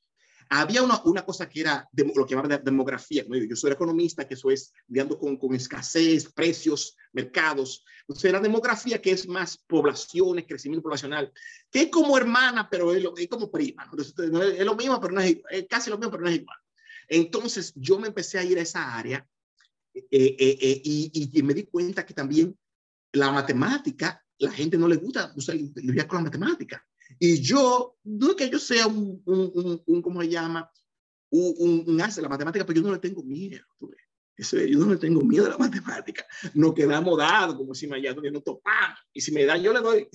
había 0.48 0.82
una, 0.82 1.02
una 1.04 1.24
cosa 1.24 1.48
que 1.48 1.60
era 1.60 1.88
de, 1.90 2.04
lo 2.14 2.24
que 2.24 2.34
llamaban 2.34 2.58
de 2.58 2.70
demografía. 2.70 3.24
Yo 3.28 3.56
soy 3.56 3.72
economista, 3.72 4.26
que 4.26 4.34
eso 4.34 4.50
es 4.50 4.72
lidiando 4.88 5.18
con, 5.18 5.36
con 5.36 5.54
escasez, 5.54 6.32
precios, 6.32 6.96
mercados. 7.12 7.84
Entonces, 8.02 8.32
la 8.32 8.40
demografía, 8.40 9.02
que 9.02 9.10
es 9.10 9.26
más 9.26 9.58
poblaciones, 9.58 10.46
crecimiento 10.46 10.82
poblacional, 10.82 11.32
que 11.70 11.82
es 11.82 11.90
como 11.90 12.16
hermana, 12.16 12.68
pero 12.70 12.94
es, 12.94 13.04
es 13.16 13.28
como 13.28 13.50
prima. 13.50 13.88
Entonces, 13.90 14.14
es 14.58 14.64
lo 14.64 14.76
mismo, 14.76 15.00
pero 15.00 15.14
no 15.14 15.20
es, 15.20 15.36
es, 15.50 15.66
casi 15.68 15.90
lo 15.90 15.98
mismo, 15.98 16.12
pero 16.12 16.22
no 16.22 16.30
es 16.30 16.36
igual. 16.36 16.58
Entonces, 17.08 17.72
yo 17.74 17.98
me 17.98 18.08
empecé 18.08 18.38
a 18.38 18.44
ir 18.44 18.58
a 18.58 18.62
esa 18.62 18.96
área 18.96 19.26
eh, 19.94 20.06
eh, 20.10 20.58
eh, 20.60 20.80
y, 20.84 21.30
y, 21.38 21.42
me 21.42 21.54
di 21.54 21.64
cuenta 21.64 22.04
que 22.04 22.12
también 22.12 22.56
la 23.12 23.32
matemática, 23.32 24.22
la 24.38 24.50
gente 24.50 24.76
no 24.76 24.88
le 24.88 24.96
gusta 24.96 25.32
usar 25.34 25.56
lidiar 25.56 26.06
con 26.06 26.18
la 26.18 26.24
matemática. 26.24 26.86
Y 27.18 27.40
yo, 27.40 27.96
no 28.04 28.30
es 28.30 28.36
que 28.36 28.50
yo 28.50 28.58
sea 28.58 28.86
un, 28.86 29.22
un, 29.24 29.82
un, 29.86 30.02
¿cómo 30.02 30.22
se 30.22 30.28
llama? 30.28 30.70
Un, 31.30 31.84
un, 31.86 31.96
de 31.96 32.22
la 32.22 32.28
matemática, 32.28 32.64
pero 32.64 32.80
yo 32.80 32.86
no 32.86 32.92
le 32.92 32.98
tengo 32.98 33.22
miedo. 33.22 33.64
Eso, 34.36 34.58
yo 34.58 34.78
no 34.80 34.92
le 34.92 34.98
tengo 34.98 35.22
miedo 35.22 35.46
a 35.46 35.50
la 35.50 35.58
matemática. 35.58 36.26
No 36.54 36.74
quedamos 36.74 37.18
dados, 37.18 37.56
como 37.56 37.74
si 37.74 37.86
me 37.86 37.96
allá 37.96 38.12
donde 38.12 38.30
no 38.30 38.42
topamos. 38.42 38.98
Y 39.12 39.20
si 39.20 39.32
me 39.32 39.44
da, 39.44 39.56
yo 39.56 39.72
le 39.72 39.80
doy. 39.80 40.08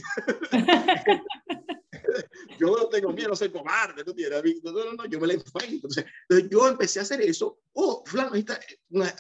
yo 2.60 2.68
no 2.68 2.88
tengo 2.88 3.12
miedo, 3.14 3.30
no 3.30 3.36
soy 3.36 3.50
cobarde. 3.50 4.04
¿tú 4.04 4.16
no, 4.64 4.72
no, 4.72 4.94
no, 4.94 5.06
yo 5.06 5.20
me 5.20 5.28
la 5.28 5.34
enfrento. 5.34 5.74
Entonces, 5.74 6.06
entonces, 6.30 6.50
yo 6.52 6.68
empecé 6.68 7.00
a 7.00 7.04
hacer 7.04 7.22
eso. 7.22 7.60
Oh, 7.74 8.04
fulano, 8.06 8.32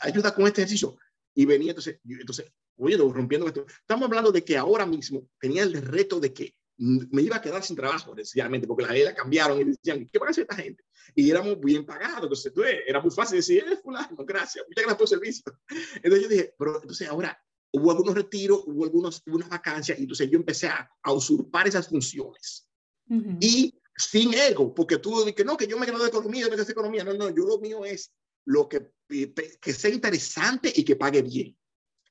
ayuda 0.01 0.35
con 0.35 0.45
este 0.45 0.61
ejercicio. 0.61 0.97
Y 1.33 1.45
venía, 1.45 1.71
entonces, 1.71 1.99
entonces 2.03 2.51
oye, 2.81 2.97
rompiendo 2.97 3.47
esto. 3.47 3.65
Estamos 3.67 4.07
hablando 4.07 4.31
de 4.31 4.43
que 4.43 4.57
ahora 4.57 4.85
mismo 4.85 5.27
tenía 5.39 5.63
el 5.63 5.81
reto 5.81 6.19
de 6.19 6.33
que 6.33 6.55
me 6.81 7.21
iba 7.21 7.35
a 7.35 7.41
quedar 7.41 7.63
sin 7.63 7.75
trabajo, 7.75 8.15
sencillamente, 8.15 8.65
porque 8.65 8.83
las 8.83 8.91
leyes 8.91 9.13
cambiaron 9.13 9.61
y 9.61 9.65
decían, 9.65 10.09
¿qué 10.11 10.17
van 10.17 10.29
a 10.29 10.31
hacer 10.31 10.47
esta 10.49 10.55
gente? 10.55 10.83
Y 11.13 11.29
éramos 11.29 11.59
bien 11.59 11.85
pagados, 11.85 12.23
entonces 12.23 12.51
tú, 12.51 12.63
era 12.63 12.99
muy 13.01 13.11
fácil 13.11 13.37
decir, 13.37 13.63
eh, 13.71 13.77
fulano, 13.77 14.25
gracias, 14.25 14.65
muchas 14.67 14.83
gracias 14.85 14.95
por 14.95 15.03
el 15.03 15.07
servicio. 15.07 15.59
Entonces 15.95 16.23
yo 16.23 16.27
dije, 16.27 16.55
pero 16.57 16.81
entonces 16.81 17.07
ahora 17.07 17.39
hubo 17.71 17.91
algunos 17.91 18.15
retiros, 18.15 18.63
hubo 18.65 18.83
algunos, 18.83 19.21
unas 19.27 19.47
vacancias, 19.47 19.99
y 19.99 20.03
entonces 20.03 20.29
yo 20.29 20.39
empecé 20.39 20.67
a, 20.67 20.89
a 21.03 21.13
usurpar 21.13 21.67
esas 21.67 21.87
funciones. 21.87 22.67
Uh 23.07 23.15
-huh. 23.15 23.37
Y 23.39 23.79
sin 23.95 24.33
ego, 24.33 24.73
porque 24.73 24.97
tú 24.97 25.23
dices, 25.23 25.45
no, 25.45 25.57
que 25.57 25.67
yo 25.67 25.77
me 25.77 25.85
quedo 25.85 25.99
de 25.99 26.09
economía, 26.09 26.45
yo 26.45 26.49
me 26.49 26.57
de 26.57 26.71
economía, 26.71 27.03
no, 27.03 27.13
no, 27.13 27.29
yo 27.29 27.45
lo 27.45 27.59
mío 27.59 27.85
es 27.85 28.11
lo 28.45 28.67
que, 28.67 28.91
que 29.07 29.73
sea 29.73 29.91
interesante 29.91 30.73
y 30.75 30.83
que 30.83 30.95
pague 30.95 31.21
bien. 31.21 31.55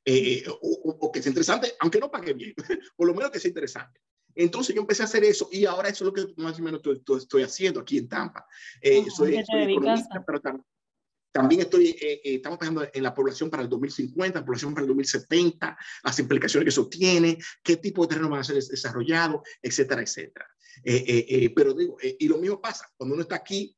Eh, 0.04 0.44
o, 0.48 0.96
o, 1.00 1.12
que 1.12 1.20
sea 1.20 1.30
interesante, 1.30 1.74
aunque 1.80 1.98
no 1.98 2.10
pague 2.10 2.32
bien, 2.32 2.54
por 2.96 3.06
lo 3.06 3.14
menos 3.14 3.30
que 3.30 3.40
sea 3.40 3.48
interesante. 3.48 4.00
Entonces 4.34 4.74
yo 4.74 4.82
empecé 4.82 5.02
a 5.02 5.06
hacer 5.06 5.24
eso 5.24 5.48
y 5.52 5.64
ahora 5.64 5.88
eso 5.88 6.04
es 6.04 6.06
lo 6.06 6.12
que 6.12 6.40
más 6.40 6.58
o 6.58 6.62
menos 6.62 6.80
estoy, 6.84 7.42
haciendo 7.42 7.80
aquí 7.80 7.98
en 7.98 8.08
Tampa. 8.08 8.46
Eh, 8.80 9.04
soy, 9.10 9.42
soy 9.44 9.72
economista, 9.72 10.24
pero 10.26 10.40
tam, 10.40 10.62
también 11.32 11.62
estoy, 11.62 11.88
eh, 11.90 12.20
eh, 12.24 12.34
estamos 12.36 12.58
pensando 12.58 12.88
en 12.92 13.02
la 13.02 13.14
población 13.14 13.50
para 13.50 13.62
el 13.62 13.68
2050, 13.68 14.40
la 14.40 14.44
población 14.44 14.74
para 14.74 14.82
el 14.82 14.88
2070, 14.88 15.78
las 16.04 16.18
implicaciones 16.18 16.64
que 16.64 16.70
eso 16.70 16.88
tiene, 16.88 17.38
qué 17.62 17.76
tipo 17.76 18.02
de 18.02 18.08
terreno 18.08 18.30
van 18.30 18.40
a 18.40 18.44
ser 18.44 18.56
desarrollados, 18.56 19.42
etcétera, 19.62 20.02
etcétera. 20.02 20.46
pero 21.54 21.74
digo, 21.74 21.96
y 22.00 22.26
lo 22.28 22.38
mismo 22.38 22.60
pasa, 22.60 22.90
cuando 22.96 23.14
uno 23.14 23.22
está 23.22 23.36
aquí, 23.36 23.76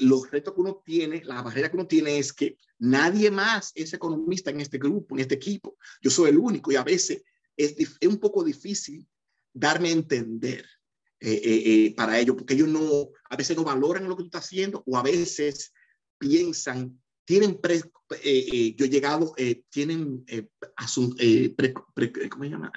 los 0.00 0.30
retos 0.30 0.54
que 0.54 0.60
uno 0.60 0.82
tiene, 0.84 1.22
la 1.24 1.42
barrera 1.42 1.70
que 1.70 1.76
uno 1.76 1.86
tiene 1.86 2.18
es 2.18 2.32
que 2.32 2.56
nadie 2.78 3.30
más 3.30 3.72
es 3.74 3.92
economista 3.92 4.50
en 4.50 4.60
este 4.60 4.78
grupo, 4.78 5.14
en 5.14 5.20
este 5.20 5.34
equipo. 5.34 5.76
Yo 6.00 6.10
soy 6.10 6.30
el 6.30 6.38
único 6.38 6.72
y 6.72 6.76
a 6.76 6.84
veces 6.84 7.22
es, 7.58 7.74
es 8.00 8.08
un 8.08 8.18
poco 8.18 8.42
difícil 8.42 9.06
darme 9.52 9.88
a 9.88 9.92
entender 9.92 10.64
eh, 11.20 11.32
eh, 11.32 11.62
eh, 11.66 11.94
para 11.96 12.18
ellos, 12.18 12.36
porque 12.36 12.54
ellos 12.54 12.68
no, 12.68 13.10
a 13.28 13.36
veces 13.36 13.56
no 13.56 13.64
valoran 13.64 14.08
lo 14.08 14.16
que 14.16 14.22
tú 14.22 14.26
estás 14.26 14.44
haciendo 14.44 14.84
o 14.86 14.96
a 14.96 15.02
veces 15.02 15.72
piensan, 16.16 17.00
tienen, 17.24 17.60
pre, 17.60 17.80
yo 17.80 18.84
he 18.84 18.88
llegado, 18.88 19.34
tienen, 19.68 20.24
asum, 20.76 21.14
pre, 21.14 21.74
pre, 21.94 22.28
¿cómo 22.30 22.44
se 22.44 22.50
llama? 22.50 22.72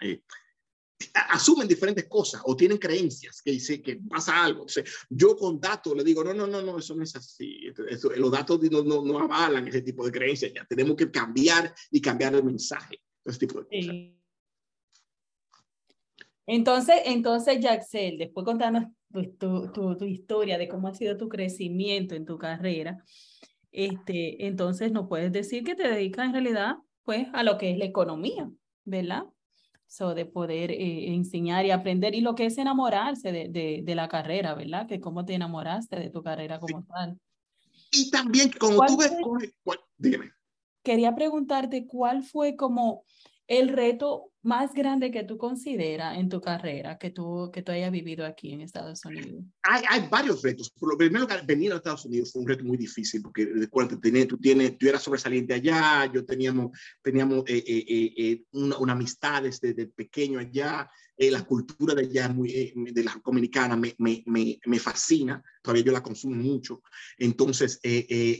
asumen 1.13 1.67
diferentes 1.67 2.05
cosas 2.07 2.41
o 2.45 2.55
tienen 2.55 2.77
creencias 2.77 3.41
que 3.41 3.51
dice 3.51 3.81
que 3.81 3.95
pasa 3.95 4.43
algo. 4.43 4.61
Entonces, 4.61 4.91
yo 5.09 5.35
con 5.35 5.59
datos 5.59 5.95
le 5.95 6.03
digo, 6.03 6.23
no, 6.23 6.33
no, 6.33 6.45
no, 6.45 6.61
no, 6.61 6.77
eso 6.77 6.95
no 6.95 7.03
es 7.03 7.15
así. 7.15 7.71
Eso, 7.89 8.11
los 8.11 8.31
datos 8.31 8.61
no, 8.69 8.83
no, 8.83 9.03
no, 9.03 9.19
avalan 9.19 9.67
ese 9.67 9.81
tipo 9.81 10.05
de 10.05 10.11
creencias. 10.11 10.51
Ya 10.53 10.65
tenemos 10.65 10.95
que 10.95 11.09
cambiar 11.09 11.73
y 11.89 12.01
cambiar 12.01 12.35
el 12.35 12.43
mensaje. 12.43 13.01
Ese 13.25 13.39
tipo 13.39 13.59
de 13.59 13.65
cosas. 13.65 13.95
Sí. 13.95 14.20
Entonces, 16.53 16.95
entonces, 17.05 17.63
Jaxel, 17.63 18.17
después 18.17 18.45
contanos 18.45 18.83
tu, 19.09 19.23
tu, 19.37 19.71
tu, 19.71 19.95
tu, 19.95 20.03
historia 20.03 20.57
de 20.57 20.67
cómo 20.67 20.89
ha 20.89 20.93
sido 20.93 21.15
tu 21.15 21.29
crecimiento 21.29 22.13
en 22.13 22.25
tu 22.25 22.37
carrera, 22.37 23.01
este, 23.71 24.45
entonces 24.45 24.91
no 24.91 25.07
puedes 25.07 25.31
decir 25.31 25.63
que 25.63 25.75
te 25.75 25.87
dedicas 25.87 26.25
en 26.25 26.33
realidad 26.33 26.75
pues 27.03 27.29
a 27.31 27.43
lo 27.43 27.57
que 27.57 27.71
es 27.71 27.77
la 27.77 27.85
economía, 27.85 28.51
¿verdad? 28.83 29.23
So, 29.87 30.13
de 30.13 30.25
poder 30.25 30.71
eh, 30.71 31.13
enseñar 31.13 31.65
y 31.65 31.71
aprender 31.71 32.15
y 32.15 32.19
lo 32.19 32.35
que 32.35 32.47
es 32.47 32.57
enamorarse 32.57 33.31
de, 33.31 33.47
de, 33.47 33.79
de, 33.85 33.95
la 33.95 34.09
carrera, 34.09 34.53
¿verdad? 34.53 34.89
Que 34.89 34.99
cómo 34.99 35.23
te 35.23 35.35
enamoraste 35.35 35.95
de 35.95 36.09
tu 36.09 36.21
carrera 36.21 36.59
como 36.59 36.81
sí. 36.81 36.87
tal. 36.89 37.17
Y 37.93 38.11
también 38.11 38.51
como 38.59 38.85
tú 38.87 38.97
ves, 38.97 39.15
dígame. 39.97 40.31
Quería 40.83 41.15
preguntarte 41.15 41.87
cuál 41.87 42.23
fue 42.23 42.57
como 42.57 43.05
el 43.51 43.67
reto 43.67 44.31
más 44.43 44.73
grande 44.73 45.11
que 45.11 45.25
tú 45.25 45.37
consideras 45.37 46.17
en 46.17 46.29
tu 46.29 46.39
carrera, 46.39 46.97
que 46.97 47.09
tú, 47.09 47.51
que 47.51 47.61
tú 47.61 47.73
hayas 47.73 47.91
vivido 47.91 48.25
aquí 48.25 48.53
en 48.53 48.61
Estados 48.61 49.03
Unidos? 49.03 49.43
Hay, 49.63 49.83
hay 49.89 50.07
varios 50.09 50.41
retos. 50.41 50.71
Por 50.71 50.89
lo 50.89 50.97
primero, 50.97 51.27
venir 51.45 51.73
a 51.73 51.75
Estados 51.75 52.05
Unidos 52.05 52.31
fue 52.31 52.43
un 52.43 52.47
reto 52.47 52.63
muy 52.63 52.77
difícil, 52.77 53.21
porque 53.21 53.45
recuerda, 53.53 53.89
tú, 53.89 53.99
tú, 54.27 54.37
tienes, 54.37 54.77
tú 54.77 54.87
eras 54.87 55.03
sobresaliente 55.03 55.53
allá, 55.53 56.09
yo 56.13 56.25
teníamos, 56.25 56.71
teníamos 57.01 57.43
eh, 57.45 57.61
eh, 57.67 58.13
eh, 58.17 58.43
una, 58.53 58.77
una, 58.77 58.93
amistad 58.93 59.43
desde, 59.43 59.73
desde 59.73 59.91
pequeño 59.91 60.39
allá, 60.39 60.89
la 61.29 61.43
cultura 61.43 61.93
de 61.93 62.03
allá, 62.03 62.29
muy, 62.29 62.73
de 62.75 63.03
la 63.03 63.21
dominicana, 63.23 63.75
me, 63.75 63.93
me, 63.99 64.23
me, 64.25 64.59
me, 64.65 64.79
fascina, 64.79 65.43
todavía 65.61 65.83
yo 65.83 65.91
la 65.91 66.01
consumo 66.01 66.35
mucho. 66.35 66.81
Entonces, 67.17 67.79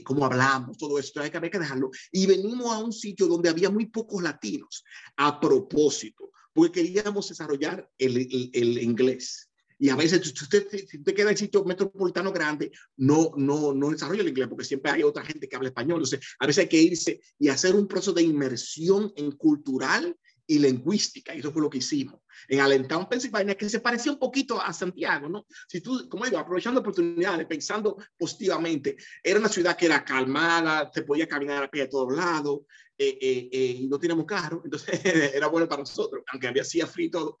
cómo 0.04 0.24
hablamos, 0.24 0.78
todo 0.78 0.98
esto, 0.98 1.20
hay 1.20 1.30
que, 1.30 1.38
hay 1.38 1.50
que 1.50 1.58
dejarlo. 1.58 1.90
Y 2.10 2.26
venimos 2.26 2.72
a 2.72 2.78
un 2.78 2.92
sitio 2.92 3.26
donde 3.26 3.50
había 3.50 3.70
muy 3.70 3.86
pocos 3.86 4.22
latinos, 4.22 4.84
a 5.16 5.38
propósito, 5.38 6.30
porque 6.52 6.82
queríamos 6.82 7.28
desarrollar 7.28 7.88
el, 7.98 8.16
el, 8.16 8.50
el 8.52 8.82
inglés. 8.82 9.50
Y 9.82 9.88
a 9.88 9.96
veces, 9.96 10.22
si 10.22 10.44
usted, 10.44 10.68
si 10.70 10.98
usted 10.98 11.12
queda 11.12 11.32
en 11.32 11.36
sitio 11.36 11.64
metropolitano 11.64 12.30
grande, 12.30 12.70
no, 12.98 13.32
no, 13.36 13.74
no 13.74 13.90
desarrolla 13.90 14.22
el 14.22 14.28
inglés, 14.28 14.46
porque 14.46 14.64
siempre 14.64 14.92
hay 14.92 15.02
otra 15.02 15.24
gente 15.24 15.48
que 15.48 15.56
habla 15.56 15.70
español. 15.70 15.98
Entonces, 15.98 16.20
a 16.38 16.46
veces 16.46 16.62
hay 16.62 16.68
que 16.68 16.80
irse 16.80 17.20
y 17.36 17.48
hacer 17.48 17.74
un 17.74 17.88
proceso 17.88 18.12
de 18.12 18.22
inmersión 18.22 19.12
en 19.16 19.32
cultural 19.32 20.16
y 20.46 20.58
lingüística. 20.58 21.34
Y 21.34 21.38
eso 21.38 21.52
fue 21.52 21.62
lo 21.62 21.70
que 21.70 21.78
hicimos 21.78 22.20
en 22.48 22.60
Allentown, 22.60 23.08
Pensilvania, 23.08 23.56
que 23.56 23.68
se 23.68 23.80
parecía 23.80 24.12
un 24.12 24.18
poquito 24.18 24.60
a 24.60 24.72
Santiago, 24.72 25.28
¿no? 25.28 25.46
Si 25.68 25.80
tú, 25.80 26.08
como 26.08 26.24
digo, 26.24 26.38
aprovechando 26.38 26.80
oportunidades, 26.80 27.46
pensando 27.46 27.96
positivamente, 28.16 28.96
era 29.22 29.38
una 29.38 29.48
ciudad 29.48 29.76
que 29.76 29.86
era 29.86 30.04
calmada, 30.04 30.90
se 30.92 31.02
podía 31.02 31.28
caminar 31.28 31.64
a 31.64 31.70
pie 31.70 31.82
a 31.82 31.88
todos 31.88 32.14
lados, 32.14 32.60
eh, 33.04 33.18
eh, 33.20 33.48
eh, 33.50 33.76
y 33.80 33.88
no 33.88 33.98
teníamos 33.98 34.26
carro, 34.26 34.62
entonces 34.64 35.00
era 35.34 35.48
bueno 35.48 35.68
para 35.68 35.82
nosotros, 35.82 36.22
aunque 36.30 36.46
había 36.46 36.62
hacía 36.62 36.86
frío 36.86 37.06
y 37.06 37.10
todo. 37.10 37.36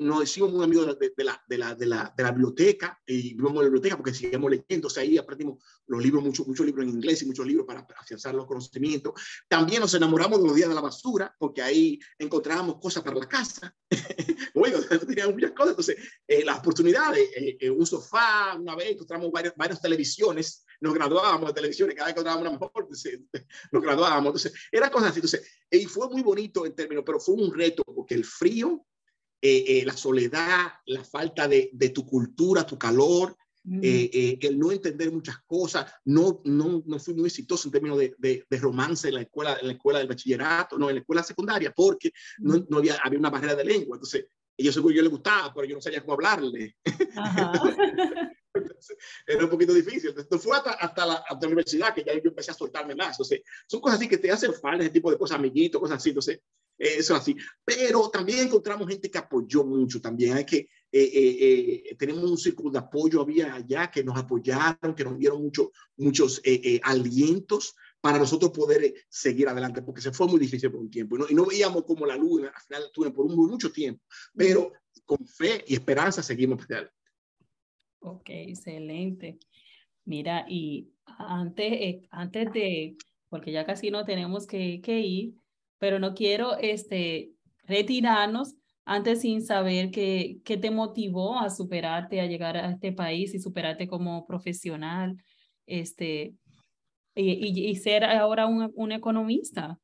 nos 0.00 0.24
hicimos 0.24 0.52
muy 0.52 0.64
amigos 0.64 0.98
de, 0.98 1.12
de, 1.14 1.24
la, 1.24 1.44
de, 1.46 1.58
la, 1.58 1.74
de, 1.74 1.84
la, 1.84 2.14
de 2.16 2.22
la 2.22 2.30
biblioteca, 2.30 2.98
y 3.06 3.34
vivimos 3.34 3.50
en 3.50 3.56
la 3.56 3.62
biblioteca 3.64 3.96
porque 3.96 4.14
seguimos 4.14 4.50
leyendo, 4.50 4.86
o 4.86 4.90
sea, 4.90 5.02
ahí 5.02 5.18
aprendimos 5.18 5.62
los 5.86 6.02
libros, 6.02 6.24
muchos 6.24 6.46
mucho 6.46 6.64
libros 6.64 6.86
en 6.86 6.94
inglés 6.94 7.20
y 7.20 7.26
muchos 7.26 7.46
libros 7.46 7.66
para 7.66 7.86
afianzar 7.98 8.34
los 8.34 8.46
conocimientos. 8.46 9.12
También 9.48 9.82
nos 9.82 9.92
enamoramos 9.92 10.40
de 10.40 10.46
los 10.46 10.56
días 10.56 10.70
de 10.70 10.74
la 10.74 10.80
basura, 10.80 11.34
porque 11.38 11.60
ahí 11.60 11.98
encontrábamos 12.18 12.76
cosas 12.80 13.02
para 13.02 13.18
la 13.18 13.28
casa. 13.28 13.74
bueno, 14.54 14.78
teníamos 15.06 15.34
muchas 15.34 15.52
cosas, 15.52 15.70
entonces 15.70 16.44
las 16.46 16.58
oportunidades, 16.60 17.28
un 17.76 17.86
sofá, 17.86 18.56
una 18.58 18.74
vez 18.74 18.92
encontramos 18.92 19.30
varias, 19.30 19.54
varias 19.56 19.80
televisiones, 19.82 20.64
nos 20.80 20.94
graduábamos 20.94 21.48
de 21.48 21.54
televisiones, 21.54 21.94
cada 21.94 22.06
vez 22.06 22.12
encontrábamos 22.12 22.48
una 22.48 22.58
mejor, 22.58 22.88
nos 23.72 23.82
graduábamos. 23.82 24.37
Entonces, 24.38 24.68
era 24.70 24.90
cosas 24.90 25.10
así. 25.10 25.18
Entonces, 25.18 25.46
y 25.70 25.84
fue 25.86 26.08
muy 26.08 26.22
bonito 26.22 26.64
en 26.66 26.74
términos, 26.74 27.04
pero 27.04 27.20
fue 27.20 27.34
un 27.34 27.52
reto 27.52 27.82
porque 27.84 28.14
el 28.14 28.24
frío, 28.24 28.86
eh, 29.40 29.64
eh, 29.66 29.84
la 29.84 29.96
soledad, 29.96 30.72
la 30.86 31.04
falta 31.04 31.46
de, 31.46 31.70
de, 31.72 31.90
tu 31.90 32.06
cultura, 32.06 32.66
tu 32.66 32.78
calor, 32.78 33.36
mm. 33.64 33.80
eh, 33.82 34.38
el 34.40 34.58
no 34.58 34.72
entender 34.72 35.12
muchas 35.12 35.38
cosas, 35.46 35.92
no, 36.04 36.40
no, 36.44 36.82
no 36.86 36.98
fui 36.98 37.14
muy 37.14 37.26
exitoso 37.26 37.68
en 37.68 37.72
términos 37.72 37.98
de, 37.98 38.14
de, 38.18 38.44
de, 38.48 38.58
romance 38.58 39.08
en 39.08 39.14
la, 39.14 39.22
escuela, 39.22 39.58
en 39.60 39.66
la 39.68 39.72
escuela 39.74 39.98
del 39.98 40.08
bachillerato, 40.08 40.78
no, 40.78 40.88
en 40.88 40.96
la 40.96 41.00
escuela 41.00 41.22
secundaria, 41.22 41.72
porque 41.74 42.12
no, 42.38 42.64
no 42.68 42.78
había, 42.78 42.98
había 43.02 43.18
una 43.18 43.30
barrera 43.30 43.54
de 43.54 43.64
lengua. 43.64 43.96
Entonces, 43.96 44.26
yo 44.58 44.72
seguro 44.72 44.94
yo 44.94 45.02
le 45.02 45.08
gustaba, 45.08 45.54
pero 45.54 45.66
yo 45.66 45.76
no 45.76 45.80
sabía 45.80 46.00
cómo 46.00 46.14
hablarle. 46.14 46.76
era 49.26 49.44
un 49.44 49.50
poquito 49.50 49.72
difícil. 49.72 50.10
Entonces, 50.10 50.42
fue 50.42 50.56
hasta, 50.56 50.72
hasta, 50.72 51.06
la, 51.06 51.14
hasta, 51.14 51.40
la, 51.40 51.46
universidad 51.46 51.94
que 51.94 52.04
ya 52.04 52.14
yo 52.14 52.20
empecé 52.24 52.50
a 52.50 52.54
soltarme 52.54 52.94
más. 52.94 53.12
Entonces, 53.12 53.42
son 53.66 53.80
cosas 53.80 53.98
así 53.98 54.08
que 54.08 54.18
te 54.18 54.30
hacen 54.30 54.52
falta, 54.54 54.84
ese 54.84 54.92
tipo 54.92 55.10
de 55.10 55.18
cosas, 55.18 55.38
amiguitos, 55.38 55.80
cosas 55.80 55.98
así. 55.98 56.10
Entonces, 56.10 56.40
eso 56.76 57.14
así. 57.14 57.36
Pero 57.64 58.08
también 58.08 58.40
encontramos 58.40 58.88
gente 58.88 59.10
que 59.10 59.18
apoyó 59.18 59.64
mucho 59.64 60.00
también. 60.00 60.36
Hay 60.36 60.44
que, 60.44 60.68
tenemos 61.98 62.30
un 62.30 62.38
círculo 62.38 62.70
de 62.70 62.78
apoyo, 62.78 63.20
había 63.20 63.54
allá 63.54 63.90
que 63.90 64.04
nos 64.04 64.16
apoyaron, 64.16 64.94
que 64.94 65.04
nos 65.04 65.18
dieron 65.18 65.42
mucho, 65.42 65.72
muchos 65.96 66.40
alientos 66.82 67.74
para 68.00 68.18
nosotros 68.18 68.52
poder 68.52 68.94
seguir 69.08 69.48
adelante, 69.48 69.82
porque 69.82 70.00
se 70.00 70.12
fue 70.12 70.28
muy 70.28 70.38
difícil 70.38 70.70
por 70.70 70.80
un 70.80 70.90
tiempo 70.90 71.18
no, 71.18 71.26
y 71.28 71.34
no 71.34 71.46
veíamos 71.46 71.84
como 71.84 72.06
la 72.06 72.16
luz 72.16 72.42
al 72.42 72.62
final 72.62 73.12
por 73.12 73.26
un, 73.26 73.34
mucho 73.34 73.72
tiempo, 73.72 74.02
pero 74.34 74.72
con 75.04 75.26
fe 75.26 75.64
y 75.66 75.74
esperanza 75.74 76.22
seguimos 76.22 76.62
adelante. 76.64 76.97
Ok, 78.00 78.30
excelente. 78.30 79.38
Mira, 80.04 80.44
y 80.48 80.88
antes, 81.04 81.72
eh, 81.72 82.02
antes 82.10 82.52
de, 82.52 82.96
porque 83.28 83.52
ya 83.52 83.66
casi 83.66 83.90
no 83.90 84.04
tenemos 84.04 84.46
que, 84.46 84.80
que 84.80 85.00
ir, 85.00 85.34
pero 85.78 85.98
no 85.98 86.14
quiero 86.14 86.56
este, 86.58 87.32
retirarnos 87.64 88.54
antes 88.84 89.20
sin 89.20 89.44
saber 89.44 89.90
qué, 89.90 90.38
qué 90.44 90.56
te 90.56 90.70
motivó 90.70 91.38
a 91.38 91.50
superarte, 91.50 92.20
a 92.20 92.26
llegar 92.26 92.56
a 92.56 92.70
este 92.70 92.92
país 92.92 93.34
y 93.34 93.38
superarte 93.38 93.86
como 93.86 94.26
profesional 94.26 95.22
este, 95.66 96.34
y, 97.14 97.68
y, 97.70 97.76
ser 97.76 98.04
ahora 98.04 98.46
un, 98.46 98.72
un, 98.74 98.92
economista. 98.92 99.78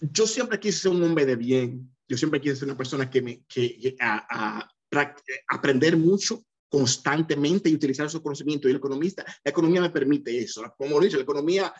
Yo 0.00 0.26
siempre 0.26 0.58
quise 0.58 0.78
ser 0.78 0.92
un 0.92 1.02
hombre 1.02 1.26
de 1.26 1.36
bien. 1.36 1.94
Yo 2.08 2.16
siempre 2.16 2.40
quise 2.40 2.56
ser 2.56 2.68
una 2.68 2.78
persona 2.78 3.10
que 3.10 3.20
me 3.20 3.42
que, 3.44 3.94
a, 4.00 4.60
a, 4.60 4.70
a 4.98 5.14
aprender 5.48 5.96
mucho 5.96 6.42
constantemente 6.72 7.68
y 7.68 7.74
utilizar 7.74 8.06
esos 8.06 8.22
conocimientos. 8.22 8.66
Y 8.66 8.70
el 8.70 8.78
economista, 8.78 9.22
la 9.44 9.50
economía 9.50 9.82
me 9.82 9.90
permite 9.90 10.36
eso. 10.38 10.64
Como 10.78 10.96
lo 10.96 11.02
he 11.02 11.04
dicho, 11.04 11.18
la 11.18 11.24
economía, 11.24 11.70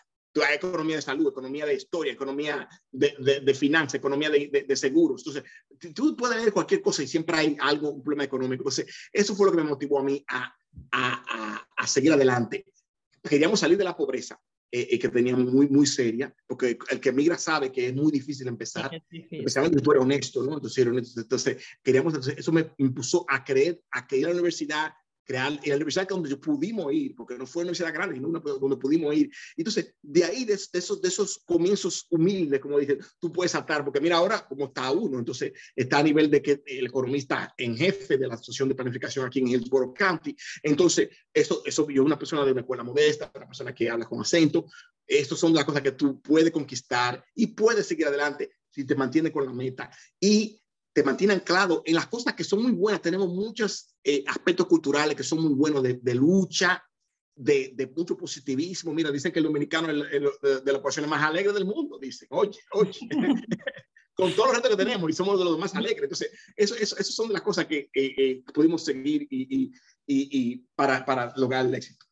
hay 0.46 0.56
economía 0.56 0.96
de 0.96 1.02
salud, 1.02 1.28
economía 1.28 1.64
de 1.64 1.74
historia, 1.74 2.12
economía 2.12 2.68
de, 2.90 3.14
de, 3.18 3.40
de 3.40 3.54
finanzas, 3.54 3.94
economía 3.94 4.28
de, 4.28 4.66
de, 4.68 4.76
seguros. 4.76 5.24
Entonces, 5.26 5.94
tú 5.94 6.14
puedes 6.14 6.44
ver 6.44 6.52
cualquier 6.52 6.82
cosa 6.82 7.02
y 7.02 7.06
siempre 7.06 7.38
hay 7.38 7.56
algo, 7.58 7.90
un 7.90 8.02
problema 8.02 8.24
económico. 8.24 8.64
Entonces, 8.64 8.94
eso 9.10 9.34
fue 9.34 9.46
lo 9.46 9.52
que 9.52 9.62
me 9.62 9.70
motivó 9.70 9.98
a 9.98 10.02
mí 10.02 10.22
a, 10.28 10.54
a, 10.90 11.24
a, 11.26 11.68
a 11.74 11.86
seguir 11.86 12.12
adelante. 12.12 12.66
Queríamos 13.22 13.60
salir 13.60 13.78
de 13.78 13.84
la 13.84 13.96
pobreza, 13.96 14.38
eh, 14.74 14.98
que 14.98 15.08
teníamos 15.10 15.52
muy, 15.52 15.68
muy 15.68 15.86
seria, 15.86 16.34
porque 16.46 16.78
el 16.90 16.98
que 16.98 17.12
migra 17.12 17.36
sabe 17.36 17.70
que 17.70 17.88
es 17.88 17.94
muy 17.94 18.10
difícil 18.10 18.48
empezar, 18.48 18.90
especialmente 19.30 19.78
si 19.78 19.84
tú 19.84 19.90
eres 19.92 20.02
honesto, 20.02 20.42
¿no? 20.42 20.54
Entonces, 20.54 20.86
entonces 21.18 21.62
queríamos, 21.82 22.14
entonces, 22.14 22.38
eso 22.38 22.52
me 22.52 22.72
impulsó 22.78 23.26
a 23.28 23.44
creer, 23.44 23.82
a 23.90 24.06
que 24.06 24.16
ir 24.16 24.24
a 24.24 24.28
la 24.28 24.34
universidad 24.34 24.92
crear, 25.24 25.52
en 25.52 25.68
la 25.68 25.76
universidad 25.76 26.08
donde 26.08 26.36
pudimos 26.36 26.92
ir, 26.92 27.14
porque 27.14 27.36
no 27.36 27.46
fue 27.46 27.62
una 27.62 27.70
universidad 27.70 27.94
grande, 27.94 28.16
sino 28.16 28.28
una 28.28 28.40
donde 28.40 28.76
pudimos 28.76 29.14
ir. 29.14 29.30
Entonces, 29.56 29.94
de 30.02 30.24
ahí, 30.24 30.44
de, 30.44 30.54
esos, 30.54 31.00
de 31.00 31.08
esos 31.08 31.42
comienzos 31.44 32.06
humildes, 32.10 32.60
como 32.60 32.78
dije, 32.78 32.98
tú 33.18 33.32
puedes 33.32 33.54
atar, 33.54 33.84
porque 33.84 34.00
mira 34.00 34.16
ahora 34.16 34.46
cómo 34.48 34.66
está 34.66 34.90
uno, 34.90 35.18
entonces 35.18 35.52
está 35.74 35.98
a 35.98 36.02
nivel 36.02 36.30
de 36.30 36.42
que 36.42 36.62
el 36.66 36.86
economista 36.86 37.54
en 37.56 37.76
jefe 37.76 38.18
de 38.18 38.26
la 38.26 38.34
Asociación 38.34 38.68
de 38.68 38.74
Planificación 38.74 39.26
aquí 39.26 39.40
en 39.40 39.48
Hillsborough 39.48 39.94
County, 39.94 40.36
entonces 40.62 41.08
eso, 41.32 41.62
eso 41.64 41.88
yo 41.88 42.04
una 42.04 42.18
persona 42.18 42.44
de 42.44 42.52
una 42.52 42.60
escuela 42.60 42.84
modesta, 42.84 43.30
una 43.34 43.46
persona 43.46 43.74
que 43.74 43.88
habla 43.88 44.06
con 44.06 44.20
acento, 44.20 44.66
estas 45.06 45.38
son 45.38 45.54
las 45.54 45.64
cosas 45.64 45.82
que 45.82 45.92
tú 45.92 46.20
puedes 46.20 46.50
conquistar 46.50 47.24
y 47.34 47.48
puedes 47.48 47.86
seguir 47.86 48.06
adelante 48.06 48.50
si 48.70 48.84
te 48.84 48.94
mantienes 48.94 49.32
con 49.32 49.44
la 49.44 49.52
meta. 49.52 49.90
Y 50.18 50.61
te 50.92 51.02
mantiene 51.02 51.34
anclado 51.34 51.82
en 51.86 51.94
las 51.94 52.06
cosas 52.06 52.34
que 52.34 52.44
son 52.44 52.62
muy 52.62 52.72
buenas. 52.72 53.00
Tenemos 53.00 53.28
muchos 53.28 53.94
eh, 54.04 54.24
aspectos 54.26 54.66
culturales 54.66 55.16
que 55.16 55.22
son 55.22 55.42
muy 55.42 55.54
buenos 55.54 55.82
de, 55.82 55.94
de 55.94 56.14
lucha, 56.14 56.84
de, 57.34 57.72
de, 57.74 57.86
mucho 57.86 58.16
positivismo. 58.16 58.92
Mira, 58.92 59.10
dicen 59.10 59.32
que 59.32 59.38
el 59.38 59.46
dominicano 59.46 59.88
es 59.88 60.12
el, 60.12 60.24
el, 60.24 60.64
de 60.64 60.72
las 60.72 60.80
poblaciones 60.80 61.10
más 61.10 61.22
alegres 61.22 61.54
del 61.54 61.64
mundo, 61.64 61.98
dicen. 61.98 62.28
Oye, 62.30 62.58
oye. 62.72 63.00
Con 64.14 64.30
todos 64.32 64.48
los 64.48 64.56
retos 64.56 64.70
que 64.72 64.84
tenemos 64.84 65.08
y 65.08 65.14
somos 65.14 65.38
de 65.38 65.44
los 65.46 65.58
más 65.58 65.74
alegres. 65.74 66.02
Entonces, 66.02 66.30
eso, 66.54 66.74
eso, 66.74 66.96
eso 66.98 67.12
son 67.12 67.32
las 67.32 67.40
cosas 67.40 67.64
que 67.64 67.88
eh, 67.94 68.14
eh, 68.16 68.42
pudimos 68.52 68.84
seguir 68.84 69.26
y, 69.30 69.42
y, 69.42 69.72
y, 70.06 70.52
y, 70.52 70.56
para, 70.74 71.02
para 71.04 71.32
lograr 71.36 71.64
el 71.64 71.74
éxito. 71.74 72.04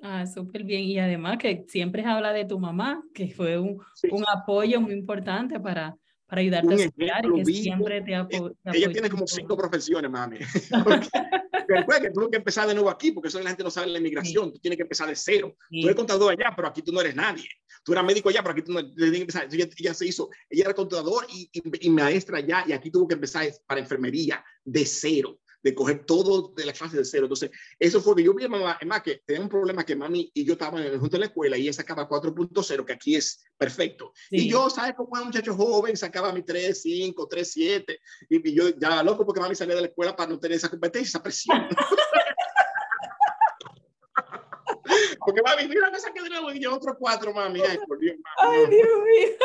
Ah, 0.00 0.26
súper 0.26 0.64
bien. 0.64 0.84
Y 0.84 0.98
además 0.98 1.36
que 1.36 1.66
siempre 1.68 2.02
habla 2.02 2.32
de 2.32 2.46
tu 2.46 2.58
mamá, 2.58 3.04
que 3.12 3.28
fue 3.28 3.58
un, 3.58 3.78
sí. 3.94 4.08
un 4.10 4.24
apoyo 4.34 4.80
muy 4.80 4.94
importante 4.94 5.60
para, 5.60 5.94
para 6.30 6.40
ayudarte 6.42 6.72
a 6.72 6.76
estudiar 6.76 7.26
y 7.26 7.42
que 7.42 7.44
siempre 7.44 8.00
te, 8.02 8.14
apo 8.14 8.50
te 8.50 8.78
Ella 8.78 8.92
tiene 8.92 9.10
como 9.10 9.26
cinco 9.26 9.56
profesiones, 9.56 10.10
mami. 10.10 10.38
Después 11.68 12.00
que 12.00 12.10
tú 12.10 12.28
que 12.30 12.36
empezar 12.36 12.68
de 12.68 12.74
nuevo 12.74 12.88
aquí, 12.88 13.12
porque 13.12 13.28
eso 13.28 13.40
la 13.40 13.50
gente 13.50 13.64
no 13.64 13.70
sabe 13.70 13.88
la 13.88 13.98
inmigración, 13.98 14.46
sí. 14.46 14.52
tú 14.52 14.58
tienes 14.60 14.76
que 14.76 14.82
empezar 14.82 15.08
de 15.08 15.16
cero. 15.16 15.56
Sí. 15.70 15.82
Tú 15.82 15.88
eres 15.88 15.96
contador 15.96 16.32
allá, 16.32 16.52
pero 16.54 16.68
aquí 16.68 16.82
tú 16.82 16.92
no 16.92 17.00
eres 17.00 17.14
nadie. 17.14 17.48
Tú 17.84 17.92
eras 17.92 18.04
médico 18.04 18.28
allá, 18.28 18.42
pero 18.42 18.52
aquí 18.52 18.62
tú 18.62 18.72
no 18.72 18.92
tienes 18.92 19.20
empezar. 19.20 19.48
Ella, 19.50 19.68
ella, 19.76 19.94
se 19.94 20.06
hizo, 20.06 20.30
ella 20.48 20.64
era 20.64 20.74
contador 20.74 21.26
y, 21.32 21.50
y, 21.52 21.86
y 21.86 21.90
maestra 21.90 22.38
allá, 22.38 22.64
y 22.66 22.72
aquí 22.72 22.90
tuvo 22.90 23.08
que 23.08 23.14
empezar 23.14 23.46
para 23.66 23.80
enfermería 23.80 24.44
de 24.64 24.86
cero 24.86 25.38
de 25.62 25.74
coger 25.74 26.04
todo 26.04 26.52
de 26.56 26.64
la 26.64 26.72
clase 26.72 26.96
de 26.96 27.04
cero. 27.04 27.24
Entonces, 27.24 27.50
eso 27.78 28.00
fue 28.00 28.16
que 28.16 28.22
yo 28.22 28.34
vi 28.34 28.44
a 28.44 28.48
mamá, 28.48 28.78
es 28.80 28.86
más 28.86 29.02
que 29.02 29.22
tenía 29.24 29.42
un 29.42 29.48
problema 29.48 29.84
que 29.84 29.96
mami 29.96 30.30
y 30.32 30.44
yo 30.44 30.54
estábamos 30.54 30.82
junto 30.98 31.16
a 31.16 31.20
la 31.20 31.26
escuela 31.26 31.56
y 31.56 31.62
ella 31.62 31.72
sacaba 31.72 32.08
4.0, 32.08 32.84
que 32.84 32.92
aquí 32.92 33.16
es 33.16 33.44
perfecto. 33.56 34.12
Sí. 34.14 34.36
Y 34.36 34.50
yo, 34.50 34.70
¿sabes 34.70 34.94
cómo 34.96 35.10
un 35.12 35.26
muchacho 35.26 35.54
joven 35.54 35.96
sacaba 35.96 36.32
mi 36.32 36.42
3, 36.42 36.80
5, 36.80 37.28
3, 37.28 37.52
7? 37.52 38.00
Y, 38.28 38.50
y 38.50 38.54
yo 38.54 38.70
ya 38.70 39.02
loco 39.02 39.24
porque 39.24 39.40
mami 39.40 39.54
salía 39.54 39.74
de 39.74 39.82
la 39.82 39.88
escuela 39.88 40.16
para 40.16 40.30
no 40.30 40.38
tener 40.38 40.56
esa 40.56 40.70
competencia, 40.70 41.08
esa 41.08 41.22
presión. 41.22 41.68
porque 45.18 45.42
mami, 45.42 45.68
mira, 45.68 45.90
me 45.90 46.00
saqué 46.00 46.22
de 46.22 46.30
nuevo 46.30 46.52
y 46.52 46.60
yo 46.60 46.74
otro 46.74 46.96
4, 46.98 47.34
mami. 47.34 47.60
Ay, 47.60 47.78
por 47.86 47.98
Dios, 47.98 48.16
mami. 48.18 48.56
Ay, 48.56 48.66
Dios 48.66 48.88
mío. 48.88 49.36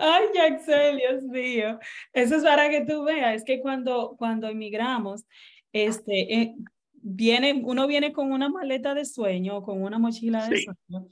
Ay, 0.00 0.24
Jaxel, 0.34 0.96
Dios 0.96 1.22
mío. 1.24 1.78
Eso 2.12 2.36
es 2.36 2.42
para 2.42 2.70
que 2.70 2.84
tú 2.86 3.04
veas, 3.04 3.36
es 3.36 3.44
que 3.44 3.60
cuando, 3.60 4.16
cuando 4.18 4.48
emigramos, 4.48 5.26
este, 5.72 6.34
eh, 6.34 6.54
viene, 6.94 7.60
uno 7.64 7.86
viene 7.86 8.12
con 8.12 8.32
una 8.32 8.48
maleta 8.48 8.94
de 8.94 9.04
sueño, 9.04 9.62
con 9.62 9.82
una 9.82 9.98
mochila 9.98 10.48
de 10.48 10.56
sí. 10.56 10.64
sueño, 10.64 11.06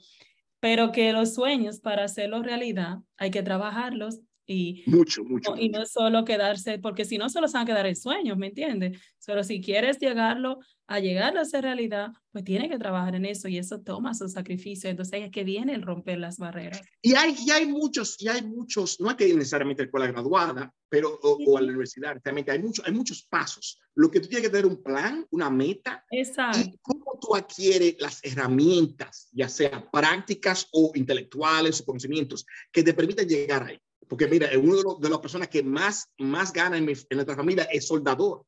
pero 0.59 0.91
que 0.91 1.13
los 1.13 1.35
sueños, 1.35 1.79
para 1.79 2.05
hacerlos 2.05 2.43
realidad, 2.43 2.97
hay 3.17 3.31
que 3.31 3.43
trabajarlos 3.43 4.21
y, 4.49 4.83
mucho, 4.87 5.23
mucho, 5.23 5.55
y 5.55 5.69
no 5.69 5.85
solo 5.85 6.25
quedarse, 6.25 6.79
porque 6.79 7.05
si 7.05 7.19
no, 7.19 7.29
solo 7.29 7.47
se 7.47 7.53
van 7.53 7.63
a 7.63 7.65
quedar 7.67 7.85
en 7.85 7.95
sueños, 7.95 8.35
¿me 8.35 8.47
entiendes? 8.47 8.99
Pero 9.23 9.43
si 9.43 9.61
quieres 9.61 9.99
llegarlo 9.99 10.57
a 10.87 10.99
llegar 10.99 11.37
a 11.37 11.45
ser 11.45 11.65
realidad, 11.65 12.13
pues 12.31 12.43
tiene 12.45 12.67
que 12.67 12.79
trabajar 12.79 13.13
en 13.13 13.25
eso 13.25 13.47
y 13.47 13.59
eso 13.59 13.79
toma 13.81 14.15
su 14.15 14.27
sacrificio. 14.27 14.89
Entonces 14.89 15.13
ahí 15.13 15.21
es 15.21 15.29
que 15.29 15.43
viene 15.43 15.75
el 15.75 15.83
romper 15.83 16.17
las 16.17 16.39
barreras. 16.39 16.81
Y 16.99 17.13
hay, 17.13 17.35
y 17.45 17.51
hay 17.51 17.67
muchos, 17.67 18.19
y 18.19 18.27
hay 18.27 18.41
muchos, 18.41 18.99
no 18.99 19.11
hay 19.11 19.15
que 19.17 19.27
ir 19.27 19.35
necesariamente 19.35 19.83
a 19.83 19.83
la 19.83 19.85
escuela 19.85 20.07
graduada, 20.07 20.73
pero, 20.89 21.19
o, 21.21 21.37
sí. 21.37 21.45
o, 21.47 21.57
a 21.59 21.61
la 21.61 21.67
universidad, 21.67 22.19
realmente 22.23 22.49
hay, 22.49 22.57
mucho, 22.57 22.81
hay 22.83 22.91
muchos 22.91 23.21
pasos. 23.21 23.79
Lo 23.93 24.09
que 24.09 24.19
tú 24.19 24.29
tienes 24.29 24.47
que 24.47 24.51
tener 24.51 24.65
un 24.65 24.81
plan, 24.81 25.27
una 25.29 25.51
meta, 25.51 26.03
Exacto. 26.09 26.59
y 26.59 26.75
cómo 26.81 27.19
tú 27.21 27.35
adquieres 27.35 27.97
las 27.99 28.19
herramientas, 28.23 29.29
ya 29.31 29.47
sea 29.47 29.87
prácticas 29.91 30.67
o 30.71 30.91
intelectuales 30.95 31.81
o 31.81 31.85
conocimientos, 31.85 32.47
que 32.71 32.81
te 32.81 32.95
permitan 32.95 33.27
llegar 33.27 33.63
ahí. 33.63 33.79
Porque 34.09 34.27
mira, 34.27 34.49
uno 34.57 34.75
de, 34.75 34.83
los, 34.83 34.99
de 34.99 35.09
las 35.09 35.19
personas 35.19 35.47
que 35.47 35.61
más, 35.61 36.09
más 36.17 36.51
gana 36.51 36.77
en, 36.77 36.85
nuestra 36.85 37.35
familia 37.35 37.65
es 37.71 37.87
soldador. 37.87 38.43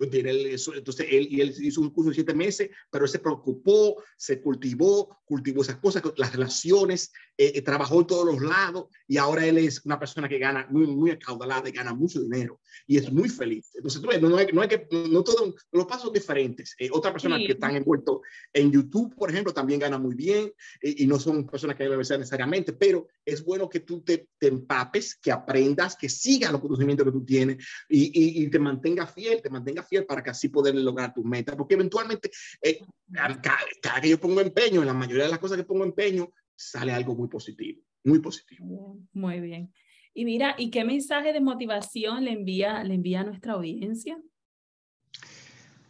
Entonces, 0.00 1.06
él, 1.10 1.28
y 1.30 1.40
él 1.40 1.54
hizo 1.60 1.80
un 1.80 1.90
curso 1.90 2.10
de 2.10 2.14
siete 2.14 2.34
meses, 2.34 2.70
pero 2.90 3.04
él 3.04 3.10
se 3.10 3.18
preocupó, 3.18 4.02
se 4.16 4.40
cultivó, 4.40 5.20
cultivó 5.24 5.62
esas 5.62 5.76
cosas, 5.76 6.02
las 6.16 6.32
relaciones, 6.32 7.12
eh, 7.36 7.52
eh, 7.54 7.62
trabajó 7.62 8.00
en 8.00 8.06
todos 8.06 8.26
los 8.26 8.42
lados 8.42 8.86
y 9.06 9.16
ahora 9.16 9.46
él 9.46 9.58
es 9.58 9.84
una 9.84 9.98
persona 9.98 10.28
que 10.28 10.38
gana 10.38 10.66
muy, 10.70 10.86
muy 10.86 11.10
acaudalada 11.10 11.68
y 11.68 11.72
gana 11.72 11.94
mucho 11.94 12.20
dinero 12.20 12.60
y 12.86 12.96
es 12.96 13.10
muy 13.12 13.28
feliz. 13.28 13.70
Entonces, 13.74 14.02
no, 14.02 14.36
hay, 14.36 14.46
no 14.52 14.60
hay 14.60 14.68
que, 14.68 14.86
no 15.10 15.22
todos 15.22 15.54
los 15.72 15.86
pasos 15.86 16.12
diferentes. 16.12 16.74
Eh, 16.78 16.88
otras 16.92 17.12
personas 17.12 17.38
sí. 17.40 17.46
que 17.46 17.52
están 17.52 17.76
envueltos 17.76 18.20
en 18.52 18.70
YouTube, 18.72 19.14
por 19.14 19.30
ejemplo, 19.30 19.52
también 19.52 19.80
ganan 19.80 20.02
muy 20.02 20.14
bien 20.14 20.52
eh, 20.82 20.94
y 20.98 21.06
no 21.06 21.18
son 21.18 21.46
personas 21.46 21.76
que 21.76 21.84
deben 21.84 22.04
ser 22.04 22.18
necesariamente, 22.18 22.72
pero 22.72 23.08
es 23.24 23.44
bueno 23.44 23.68
que 23.68 23.80
tú 23.80 24.02
te, 24.02 24.28
te 24.38 24.48
empapes, 24.48 25.16
que 25.16 25.32
aprendas, 25.32 25.96
que 25.96 26.08
sigas 26.08 26.52
los 26.52 26.60
conocimientos 26.60 27.06
que 27.06 27.12
tú 27.12 27.24
tienes 27.24 27.64
y, 27.88 28.06
y, 28.06 28.44
y 28.44 28.50
te 28.50 28.58
mantengas 28.58 29.14
fiel, 29.14 29.40
te 29.40 29.50
mantengas 29.50 29.86
fiel 29.90 30.06
para 30.06 30.22
que 30.22 30.30
así 30.30 30.48
poder 30.48 30.74
lograr 30.76 31.12
tus 31.12 31.24
metas, 31.24 31.56
porque 31.56 31.74
eventualmente 31.74 32.30
eh, 32.62 32.80
cada, 33.12 33.40
cada, 33.82 34.00
que 34.00 34.08
yo 34.08 34.20
pongo 34.20 34.40
empeño, 34.40 34.80
en 34.80 34.86
la 34.86 34.94
mayoría 34.94 35.24
de 35.24 35.30
las 35.30 35.40
cosas 35.40 35.58
que 35.58 35.64
pongo 35.64 35.84
empeño, 35.84 36.32
sale 36.56 36.92
algo 36.92 37.14
muy 37.14 37.28
positivo, 37.28 37.82
muy 38.04 38.20
positivo. 38.20 38.98
Muy 39.12 39.40
bien. 39.40 39.72
Y 40.14 40.24
mira, 40.24 40.54
¿y 40.56 40.70
qué 40.70 40.84
mensaje 40.84 41.32
de 41.32 41.40
motivación 41.40 42.24
le 42.24 42.32
envía, 42.32 42.82
le 42.84 42.94
envía 42.94 43.20
a 43.20 43.24
nuestra 43.24 43.54
audiencia? 43.54 44.20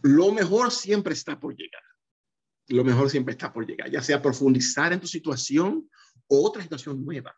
Lo 0.02 0.32
mejor 0.32 0.70
siempre 0.70 1.12
está 1.12 1.38
por 1.38 1.54
llegar. 1.54 1.82
Lo 2.68 2.84
mejor 2.84 3.10
siempre 3.10 3.32
está 3.32 3.52
por 3.52 3.66
llegar, 3.66 3.90
ya 3.90 4.00
sea 4.00 4.22
profundizar 4.22 4.92
en 4.92 5.00
tu 5.00 5.06
situación 5.06 5.90
o 6.28 6.46
otra 6.46 6.62
situación 6.62 7.04
nueva. 7.04 7.34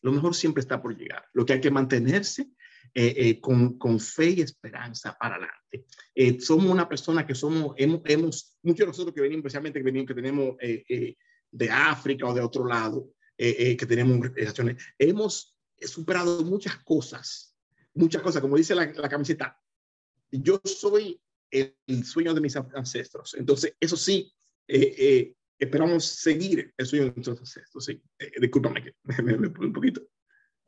Lo 0.00 0.10
mejor 0.10 0.34
siempre 0.34 0.62
está 0.62 0.80
por 0.80 0.96
llegar. 0.96 1.24
Lo 1.34 1.44
que 1.44 1.52
hay 1.52 1.60
que 1.60 1.70
mantenerse 1.70 2.50
eh, 2.94 3.14
eh, 3.16 3.40
con, 3.40 3.78
con, 3.78 4.00
fe 4.00 4.30
y 4.30 4.40
esperanza 4.40 5.16
para 5.18 5.36
adelante. 5.36 5.86
Eh, 6.14 6.40
somos 6.40 6.66
una 6.66 6.88
persona 6.88 7.26
que 7.26 7.34
somos, 7.34 7.74
hemos, 7.76 8.00
hemos, 8.04 8.58
muchos 8.62 8.80
de 8.80 8.86
nosotros 8.86 9.14
que 9.14 9.20
venimos, 9.20 9.40
especialmente 9.40 9.78
que, 9.78 9.84
venimos, 9.84 10.08
que 10.08 10.14
tenemos 10.14 10.56
eh, 10.60 10.84
eh, 10.88 11.16
de 11.50 11.70
África 11.70 12.26
o 12.26 12.34
de 12.34 12.40
otro 12.40 12.66
lado, 12.66 13.12
que 13.36 13.86
tenemos 13.88 14.20
relaciones, 14.34 14.84
hemos 14.98 15.56
superado 15.80 16.44
muchas 16.44 16.76
cosas 16.84 17.50
muchas 17.94 18.22
cosas, 18.22 18.40
como 18.40 18.56
dice 18.56 18.74
la, 18.74 18.92
camiseta, 19.08 19.58
yo 20.30 20.60
soy 20.64 21.20
el, 21.50 21.74
sueño 22.04 22.34
de 22.34 22.40
mis 22.40 22.56
ancestros. 22.56 23.34
Entonces, 23.34 23.74
eso 23.80 23.96
sí, 23.96 24.32
eh, 24.66 24.94
eh, 24.98 25.34
esperamos 25.58 26.04
seguir 26.04 26.72
el 26.76 26.86
sueño 26.86 27.06
de 27.06 27.12
nuestros 27.12 27.40
ancestros. 27.40 27.84
Sí, 27.84 28.02
eh, 28.18 28.32
discúlpame 28.40 28.82
que 28.82 28.94
me, 29.22 29.36
me, 29.36 29.48
un 29.48 29.72
poquito. 29.72 30.02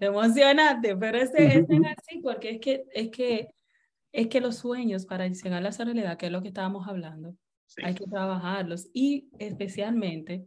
Emocionante, 0.07 0.97
pero 0.97 1.19
ese, 1.19 1.59
es 1.59 1.65
así 1.65 2.21
porque 2.23 2.51
es 2.51 2.61
que, 2.61 2.85
es 2.93 3.11
que 3.11 3.49
es 4.13 4.29
que 4.29 4.41
los 4.41 4.57
sueños 4.57 5.07
para 5.07 5.27
llegar 5.27 5.65
a 5.65 5.69
esa 5.69 5.85
realidad, 5.85 6.19
que 6.19 6.27
es 6.27 6.33
lo 6.33 6.43
que 6.43 6.49
estábamos 6.49 6.87
hablando, 6.87 7.35
hay 7.83 7.95
que 7.95 8.05
trabajarlos 8.05 8.89
y 8.93 9.29
especialmente 9.39 10.45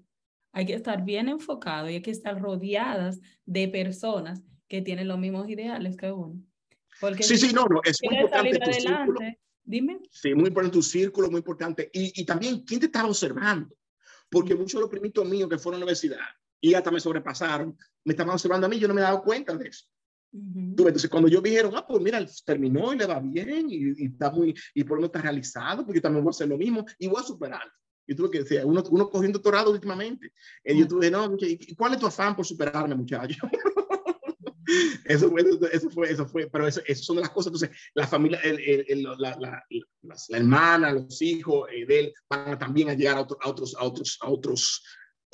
hay 0.51 0.65
que 0.67 0.75
estar 0.75 1.03
bien 1.03 1.27
enfocado 1.27 1.89
y 1.89 1.95
hay 1.95 2.01
que 2.01 2.11
estar 2.11 2.39
rodeadas 2.39 3.19
de 3.45 3.67
personas 3.67 4.43
que 4.67 4.81
tienen 4.81 5.07
los 5.07 5.17
mismos 5.17 5.49
ideales 5.49 5.97
que 5.97 6.11
uno. 6.11 6.39
Porque 7.01 7.23
sí, 7.23 7.37
sí, 7.37 7.53
no, 7.53 7.65
no, 7.65 7.81
es 7.83 7.99
muy 8.03 8.15
importante 8.15 8.59
tu 8.59 8.71
círculo. 8.71 9.19
Dime. 9.63 9.99
Sí, 10.11 10.33
muy 10.35 10.47
importante 10.47 10.73
tu 10.73 10.83
círculo, 10.83 11.29
muy 11.29 11.39
importante. 11.39 11.89
Y, 11.91 12.21
y 12.21 12.25
también, 12.25 12.63
¿quién 12.63 12.79
te 12.79 12.85
está 12.85 13.05
observando? 13.05 13.75
Porque 14.29 14.55
muchos 14.55 14.73
de 14.73 14.81
los 14.81 14.89
primitos 14.89 15.27
míos 15.27 15.49
que 15.49 15.57
fueron 15.57 15.77
a 15.77 15.79
la 15.79 15.85
universidad 15.85 16.19
y 16.65 16.73
hasta 16.73 16.89
me 16.89 16.99
sobrepasaron, 16.99 17.77
me 18.03 18.13
estaban 18.13 18.33
observando 18.33 18.65
a 18.65 18.69
mí, 18.69 18.79
yo 18.79 18.87
no 18.87 18.95
me 18.95 19.01
he 19.01 19.03
dado 19.03 19.21
cuenta 19.21 19.55
de 19.55 19.67
eso. 19.67 19.85
Entonces, 20.33 21.09
cuando 21.11 21.29
yo 21.29 21.39
dijeron, 21.39 21.73
ah, 21.75 21.85
pues 21.87 22.01
mira, 22.01 22.25
terminó 22.43 22.91
y 22.91 22.97
le 22.97 23.05
va 23.05 23.19
bien 23.19 23.67
y, 23.69 24.05
está 24.05 24.31
muy, 24.31 24.55
y 24.73 24.83
por 24.83 24.97
lo 24.97 25.01
menos 25.01 25.09
está 25.09 25.21
realizado, 25.21 25.85
porque 25.85 25.99
yo 25.99 26.01
también 26.01 26.23
voy 26.23 26.31
a 26.31 26.35
hacer 26.35 26.47
lo 26.47 26.57
mismo 26.57 26.83
y 26.97 27.07
voy 27.07 27.21
a 27.21 27.23
superar. 27.23 27.71
Yo 28.07 28.15
tuve 28.15 28.31
que 28.31 28.39
decir, 28.39 28.61
uno, 28.65 28.83
uno 28.89 29.09
cogiendo 29.09 29.37
doctorado 29.37 29.71
últimamente. 29.71 30.33
Y 30.63 30.79
yo 30.79 30.87
tuve, 30.87 31.11
no, 31.11 31.35
¿y 31.39 31.75
cuál 31.75 31.93
es 31.93 31.99
tu 31.99 32.07
afán 32.07 32.35
por 32.35 32.45
superarme, 32.45 32.95
muchacho? 32.95 33.37
eso, 35.05 35.29
fue, 35.29 35.41
eso 35.71 35.89
fue, 35.91 36.11
eso 36.11 36.25
fue, 36.25 36.49
pero 36.51 36.67
eso, 36.67 36.81
eso 36.87 37.03
son 37.03 37.17
las 37.17 37.29
cosas. 37.29 37.53
Entonces, 37.53 37.77
la 37.93 38.07
familia, 38.07 38.39
el, 38.43 38.85
el, 38.87 39.03
la, 39.03 39.15
la, 39.17 39.37
la, 39.39 39.63
la, 40.01 40.37
hermana, 40.37 40.91
los 40.93 41.21
hijos 41.21 41.69
eh, 41.71 41.85
de 41.85 41.99
él 41.99 42.13
van 42.27 42.57
también 42.57 42.89
a 42.89 42.95
llegar 42.95 43.17
a, 43.17 43.19
a 43.19 43.49
otros, 43.49 43.75
a 43.77 43.83
otros, 43.83 44.17
a 44.21 44.29
otros, 44.29 44.83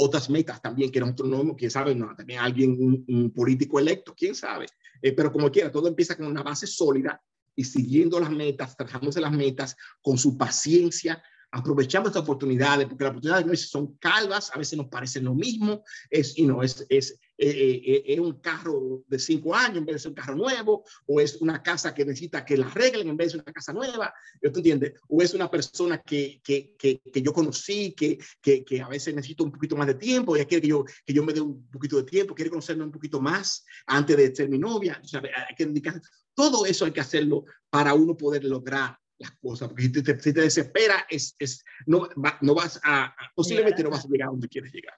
otras 0.02 0.30
metas 0.30 0.62
también 0.62 0.92
que 0.92 1.00
nosotros 1.00 1.30
no, 1.30 1.56
quién 1.56 1.72
sabe, 1.72 1.94
no, 1.94 2.16
también 2.16 2.40
alguien, 2.40 3.06
un, 3.08 3.32
político 3.32 3.80
electo, 3.80 4.14
quién 4.16 4.36
sabe. 4.36 4.66
Eh, 5.02 5.14
pero 5.14 5.32
como 5.32 5.52
quiera, 5.52 5.72
todo 5.72 5.88
empieza 5.88 6.16
con 6.16 6.26
una 6.28 6.44
base 6.44 6.68
sólida 6.68 7.22
y 7.56 7.64
siguiendo 7.64 8.20
las 8.20 8.32
metas, 8.32 8.76
trabajándose 8.76 9.22
las 9.22 9.32
metas 9.32 9.76
con 10.02 10.18
su 10.18 10.38
paciencia, 10.38 11.22
aprovechamos 11.52 12.10
estas 12.10 12.24
oportunidades, 12.24 12.88
porque 12.88 13.04
las 13.04 13.12
oportunidades 13.12 13.46
a 13.46 13.50
veces 13.50 13.70
son 13.70 13.96
calvas, 13.98 14.52
a 14.54 14.58
veces 14.58 14.78
nos 14.78 14.88
parecen 14.88 15.26
lo 15.26 15.36
mismo, 15.36 15.84
es, 16.10 16.38
y 16.38 16.46
no, 16.46 16.64
es, 16.64 16.86
es, 16.90 17.20
eh, 17.44 17.50
eh, 17.50 17.82
eh, 17.86 18.04
es 18.06 18.20
un 18.20 18.34
carro 18.34 19.04
de 19.08 19.18
cinco 19.18 19.56
años 19.56 19.80
en 19.80 19.86
vez 19.86 19.96
de 19.96 20.00
ser 20.00 20.10
un 20.10 20.16
carro 20.16 20.36
nuevo, 20.36 20.86
o 21.08 21.20
es 21.20 21.38
una 21.38 21.64
casa 21.64 21.92
que 21.92 22.06
necesita 22.06 22.46
que 22.46 22.56
la 22.56 22.68
arreglen 22.68 23.10
en 23.10 23.18
vez 23.18 23.34
de 23.34 23.40
una 23.40 23.52
casa 23.52 23.74
nueva, 23.74 24.14
¿tú 24.40 24.60
entiendes? 24.60 24.94
O 25.08 25.24
es 25.24 25.34
una 25.34 25.50
persona 25.50 26.04
que, 26.04 26.40
que, 26.44 26.76
que, 26.78 27.02
que 27.02 27.22
yo 27.24 27.34
conocí, 27.34 27.94
que, 27.94 28.20
que, 28.40 28.64
que, 28.64 28.80
a 28.80 28.88
veces 28.88 29.16
necesito 29.16 29.44
un 29.44 29.52
poquito 29.52 29.76
más 29.76 29.88
de 29.88 29.96
tiempo, 29.96 30.38
ya 30.38 30.46
quiere 30.46 30.62
que 30.62 30.68
yo, 30.68 30.86
que 31.04 31.14
yo 31.14 31.24
me 31.24 31.34
dé 31.34 31.42
un 31.42 31.68
poquito 31.72 31.98
de 31.98 32.04
tiempo, 32.04 32.36
quiere 32.36 32.52
conocerme 32.52 32.84
un 32.84 32.92
poquito 32.92 33.20
más 33.20 33.66
antes 33.88 34.16
de 34.16 34.36
ser 34.36 34.48
mi 34.48 34.60
novia, 34.60 35.02
o 35.04 35.08
sea, 35.08 35.20
hay 35.22 35.56
que 35.56 35.66
dedicar, 35.66 36.00
todo 36.36 36.68
eso 36.68 36.86
hay 36.86 36.92
que 36.92 37.02
hacerlo 37.02 37.46
para 37.72 37.96
uno 37.96 38.16
poder 38.16 38.44
lograr 38.44 38.96
las 39.18 39.32
cosas, 39.42 39.68
porque 39.68 39.86
si 39.86 39.92
te, 39.92 40.20
si 40.20 40.32
te 40.32 40.42
desespera, 40.42 41.08
es, 41.10 41.36
es, 41.40 41.64
no, 41.88 42.08
no 42.42 42.54
vas 42.54 42.80
a, 42.84 43.16
posiblemente 43.34 43.82
no 43.82 43.90
vas 43.90 44.06
a 44.06 44.10
llegar 44.10 44.28
a 44.28 44.32
donde 44.32 44.48
quieres 44.48 44.72
llegar. 44.72 44.94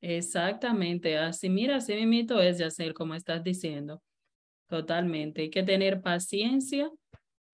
Exactamente, 0.00 1.16
así 1.16 1.48
mira, 1.48 1.76
así 1.76 1.94
mismo 2.06 2.38
es, 2.40 2.60
hacer 2.60 2.92
como 2.94 3.14
estás 3.14 3.42
diciendo, 3.42 4.02
totalmente. 4.68 5.42
Hay 5.42 5.50
que 5.50 5.62
tener 5.62 6.02
paciencia, 6.02 6.90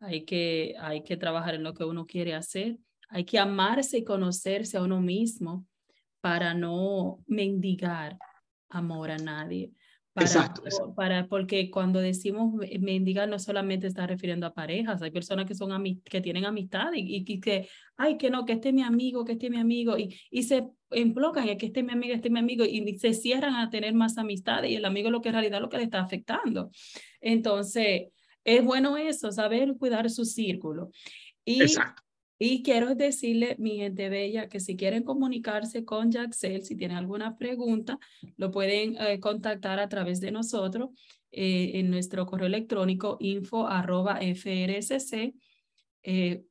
hay 0.00 0.24
que, 0.24 0.74
hay 0.80 1.02
que 1.04 1.16
trabajar 1.16 1.54
en 1.54 1.62
lo 1.62 1.74
que 1.74 1.84
uno 1.84 2.06
quiere 2.06 2.34
hacer, 2.34 2.78
hay 3.08 3.24
que 3.24 3.38
amarse 3.38 3.98
y 3.98 4.04
conocerse 4.04 4.76
a 4.76 4.82
uno 4.82 5.00
mismo 5.00 5.66
para 6.20 6.54
no 6.54 7.22
mendigar 7.26 8.18
amor 8.68 9.10
a 9.10 9.18
nadie. 9.18 9.72
Para, 10.14 10.26
exacto, 10.26 10.62
Para, 10.94 11.26
porque 11.26 11.70
cuando 11.70 11.98
decimos 11.98 12.52
mendigar 12.80 13.30
no 13.30 13.38
solamente 13.38 13.86
está 13.86 14.06
refiriendo 14.06 14.46
a 14.46 14.52
parejas, 14.52 15.00
hay 15.00 15.10
personas 15.10 15.46
que, 15.46 15.54
son 15.54 15.70
que 16.04 16.20
tienen 16.20 16.44
amistad 16.44 16.92
y, 16.94 17.24
y, 17.26 17.40
que, 17.40 17.66
ay, 17.96 18.18
que 18.18 18.28
no, 18.28 18.44
que 18.44 18.52
este 18.52 18.68
es 18.68 18.74
mi 18.74 18.82
amigo, 18.82 19.24
que 19.24 19.32
este 19.32 19.46
es 19.46 19.52
mi 19.52 19.58
amigo, 19.58 19.96
y, 19.96 20.14
y 20.30 20.42
se 20.42 20.68
emplocan 20.90 21.46
que 21.56 21.66
este 21.66 21.80
es 21.80 21.86
mi 21.86 21.92
amigo, 21.92 22.14
este 22.14 22.28
es 22.28 22.32
mi 22.32 22.40
amigo, 22.40 22.64
y 22.64 22.98
se 22.98 23.14
cierran 23.14 23.54
a 23.54 23.70
tener 23.70 23.94
más 23.94 24.18
amistades 24.18 24.70
y 24.70 24.76
el 24.76 24.84
amigo 24.84 25.10
lo 25.10 25.22
que 25.22 25.30
en 25.30 25.34
realidad 25.34 25.62
lo 25.62 25.70
que 25.70 25.78
le 25.78 25.84
está 25.84 26.02
afectando. 26.02 26.70
Entonces, 27.22 28.08
es 28.44 28.64
bueno 28.64 28.98
eso, 28.98 29.32
saber 29.32 29.74
cuidar 29.78 30.10
su 30.10 30.26
círculo. 30.26 30.90
Y, 31.44 31.62
Exacto. 31.62 32.01
Y 32.44 32.64
quiero 32.64 32.96
decirle, 32.96 33.54
mi 33.60 33.76
gente 33.76 34.08
bella, 34.08 34.48
que 34.48 34.58
si 34.58 34.76
quieren 34.76 35.04
comunicarse 35.04 35.84
con 35.84 36.10
Jaxel, 36.10 36.64
si 36.64 36.74
tienen 36.74 36.96
alguna 36.96 37.38
pregunta, 37.38 38.00
lo 38.36 38.50
pueden 38.50 38.96
eh, 38.96 39.20
contactar 39.20 39.78
a 39.78 39.88
través 39.88 40.20
de 40.20 40.32
nosotros 40.32 40.90
eh, 41.30 41.70
en 41.74 41.88
nuestro 41.88 42.26
correo 42.26 42.48
electrónico 42.48 43.16
info 43.20 43.68
arroba 43.68 44.18
frsc 44.34 45.36
eh, 46.02 46.42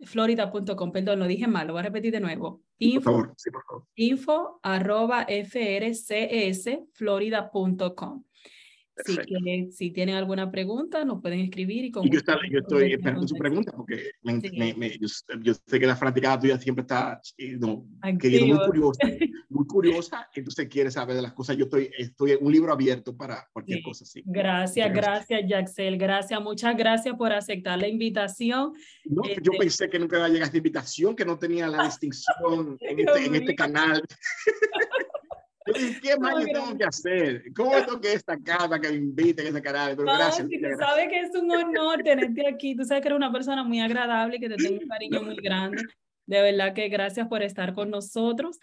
Florida.com, 0.00 0.92
perdón, 0.92 1.18
lo 1.18 1.26
dije 1.26 1.46
mal, 1.46 1.66
lo 1.66 1.74
voy 1.74 1.80
a 1.80 1.82
repetir 1.82 2.12
de 2.12 2.20
nuevo. 2.20 2.62
Info, 2.78 3.12
por 3.12 3.24
favor, 3.24 3.34
sí, 3.36 3.50
por 3.50 3.64
favor. 3.64 3.86
Info 3.96 4.60
arroba 4.62 5.26
florida.com. 6.94 8.24
Si, 9.04 9.16
quieren, 9.16 9.72
si 9.72 9.90
tienen 9.90 10.16
alguna 10.16 10.50
pregunta, 10.50 11.04
nos 11.04 11.22
pueden 11.22 11.40
escribir. 11.40 11.86
Y, 11.86 11.90
con 11.90 12.04
yo, 12.04 12.20
yo, 12.50 12.58
estoy 12.58 12.92
esperando 12.92 13.26
su 13.26 13.34
pregunta 13.36 13.72
porque 13.72 14.10
me, 14.22 14.34
me, 14.74 14.90
yo, 14.98 15.08
yo, 15.40 15.54
sé 15.54 15.80
que 15.80 15.86
la 15.86 15.96
fanaticada 15.96 16.40
tuya 16.40 16.58
siempre 16.58 16.82
está 16.82 17.20
eh, 17.38 17.56
no, 17.58 17.86
muy 18.02 18.66
curiosa, 18.66 19.00
muy 19.48 19.66
curiosa, 19.66 20.28
entonces 20.34 20.68
quiere 20.68 20.90
saber 20.90 21.16
de 21.16 21.22
las 21.22 21.32
cosas. 21.32 21.56
Yo 21.56 21.64
estoy, 21.64 21.90
estoy 21.96 22.36
un 22.40 22.52
libro 22.52 22.72
abierto 22.72 23.16
para 23.16 23.48
cualquier 23.52 23.82
cosa. 23.82 24.04
Sí. 24.04 24.22
Gracias, 24.26 24.92
gracias, 24.92 25.40
Jaxel. 25.48 25.96
Gracias, 25.96 26.40
muchas 26.42 26.76
gracias 26.76 27.16
por 27.16 27.32
aceptar 27.32 27.78
la 27.78 27.88
invitación. 27.88 28.72
No, 29.04 29.22
Yo 29.24 29.52
este 29.52 29.58
pensé 29.58 29.88
que 29.88 29.98
nunca 29.98 30.16
iba 30.16 30.26
a 30.26 30.28
llegar 30.28 30.46
esta 30.46 30.58
invitación, 30.58 31.16
que 31.16 31.24
no 31.24 31.38
tenía 31.38 31.66
la 31.66 31.84
distinción 31.84 32.76
en, 32.80 33.00
este, 33.00 33.24
en 33.24 33.34
este 33.36 33.54
canal. 33.54 34.02
¿Qué 36.02 36.16
más 36.18 36.34
yo 36.40 36.46
tengo 36.46 36.78
que 36.78 36.84
hacer? 36.84 37.44
¿Cómo 37.54 37.72
tengo 37.72 38.00
que 38.00 38.08
destacar 38.08 38.68
para 38.68 38.80
que 38.80 38.88
me 38.90 38.96
inviten 38.96 39.46
a 39.46 39.48
ese 39.50 39.62
canal? 39.62 39.96
Pero 39.96 40.04
gracias. 40.04 40.48
Si 40.48 40.60
tú 40.60 40.68
sabes 40.78 41.08
que 41.08 41.20
es 41.20 41.34
un 41.34 41.50
honor 41.50 42.02
tenerte 42.02 42.46
aquí. 42.46 42.76
Tú 42.76 42.84
sabes 42.84 43.02
que 43.02 43.08
eres 43.08 43.16
una 43.16 43.32
persona 43.32 43.64
muy 43.64 43.80
agradable, 43.80 44.38
que 44.38 44.48
te 44.48 44.56
tengo 44.56 44.80
un 44.80 44.88
cariño 44.88 45.22
muy 45.22 45.36
grande. 45.36 45.82
De 46.26 46.40
verdad 46.40 46.74
que 46.74 46.88
gracias 46.88 47.28
por 47.28 47.42
estar 47.42 47.74
con 47.74 47.90
nosotros. 47.90 48.58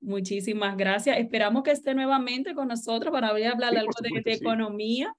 Muchísimas 0.00 0.76
gracias. 0.76 1.18
Esperamos 1.18 1.62
que 1.62 1.70
esté 1.70 1.94
nuevamente 1.94 2.54
con 2.54 2.68
nosotros 2.68 3.12
para 3.12 3.28
hablar 3.28 3.76
algo 3.76 3.92
de, 4.00 4.32
economía 4.32 5.14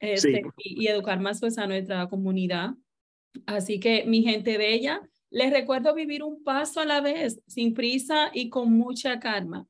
este, 0.00 0.42
y, 0.58 0.84
y, 0.84 0.88
educar 0.88 1.20
más 1.20 1.40
pues, 1.40 1.58
a 1.58 1.66
nuestra 1.66 2.06
comunidad. 2.08 2.70
Así 3.46 3.80
que, 3.80 4.04
mi 4.04 4.22
gente 4.22 4.58
bella, 4.58 5.00
les 5.30 5.50
recuerdo 5.50 5.94
vivir 5.94 6.22
un 6.22 6.42
paso 6.44 6.80
a 6.80 6.84
la 6.84 7.00
vez, 7.00 7.40
sin 7.46 7.72
prisa 7.72 8.30
y 8.32 8.50
con 8.50 8.72
mucha 8.72 9.18
calma. 9.18 9.66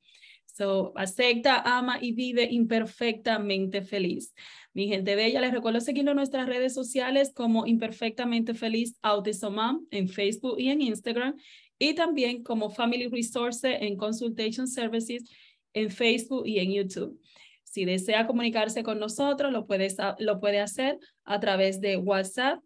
So, 0.53 0.93
acepta, 0.97 1.63
ama 1.65 1.99
y 2.01 2.13
vive 2.13 2.47
imperfectamente 2.51 3.81
feliz. 3.81 4.35
Mi 4.75 4.87
gente 4.87 5.17
bella, 5.17 5.41
les 5.41 5.51
recuerdo 5.51 5.81
seguirnos 5.81 6.13
en 6.13 6.17
nuestras 6.17 6.47
redes 6.47 6.75
sociales 6.75 7.33
como 7.35 7.67
Imperfectamente 7.67 8.53
Feliz 8.53 8.99
Autism 9.01 9.87
en 9.91 10.09
Facebook 10.09 10.57
y 10.59 10.69
en 10.69 10.83
Instagram 10.83 11.37
y 11.79 11.95
también 11.95 12.43
como 12.43 12.69
Family 12.69 13.09
Resources 13.09 13.79
en 13.81 13.97
Consultation 13.97 14.69
Services 14.69 15.25
en 15.73 15.91
Facebook 15.91 16.47
y 16.47 16.59
en 16.59 16.73
YouTube. 16.73 17.19
Si 17.65 17.87
desea 17.87 18.27
comunicarse 18.27 18.83
con 18.83 18.99
nosotros, 18.99 19.51
lo 19.51 19.67
puede, 19.67 19.89
lo 20.19 20.39
puede 20.39 20.61
hacer 20.61 20.99
a 21.25 21.41
través 21.41 21.81
de 21.81 21.97
WhatsApp, 21.97 22.63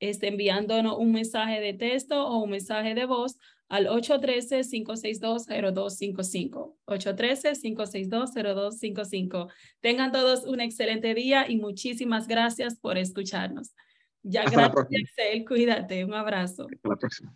este, 0.00 0.26
enviándonos 0.26 0.98
un 0.98 1.12
mensaje 1.12 1.60
de 1.60 1.74
texto 1.74 2.26
o 2.26 2.42
un 2.42 2.50
mensaje 2.50 2.94
de 2.94 3.04
voz 3.04 3.36
al 3.68 3.86
813-562-0255. 3.86 6.74
813-562-0255. 6.86 9.48
Tengan 9.80 10.12
todos 10.12 10.44
un 10.44 10.60
excelente 10.60 11.14
día 11.14 11.46
y 11.48 11.56
muchísimas 11.56 12.28
gracias 12.28 12.78
por 12.78 12.98
escucharnos. 12.98 13.74
Ya, 14.22 14.44
gracias, 14.44 14.86
Excel. 14.90 15.44
Cuídate. 15.44 16.04
Un 16.04 16.14
abrazo. 16.14 16.68
Hasta 16.72 16.88
la 16.88 16.96
próxima. 16.96 17.34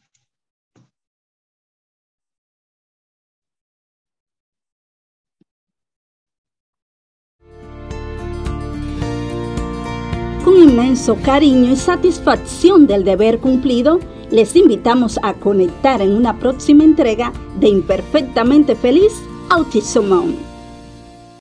Con 10.52 10.68
inmenso 10.68 11.16
cariño 11.22 11.72
y 11.72 11.76
satisfacción 11.76 12.86
del 12.86 13.04
deber 13.04 13.38
cumplido, 13.38 14.00
les 14.30 14.54
invitamos 14.54 15.18
a 15.22 15.32
conectar 15.32 16.02
en 16.02 16.12
una 16.12 16.38
próxima 16.38 16.84
entrega 16.84 17.32
de 17.58 17.68
Imperfectamente 17.68 18.74
Feliz 18.76 19.14
Autism 19.48 20.12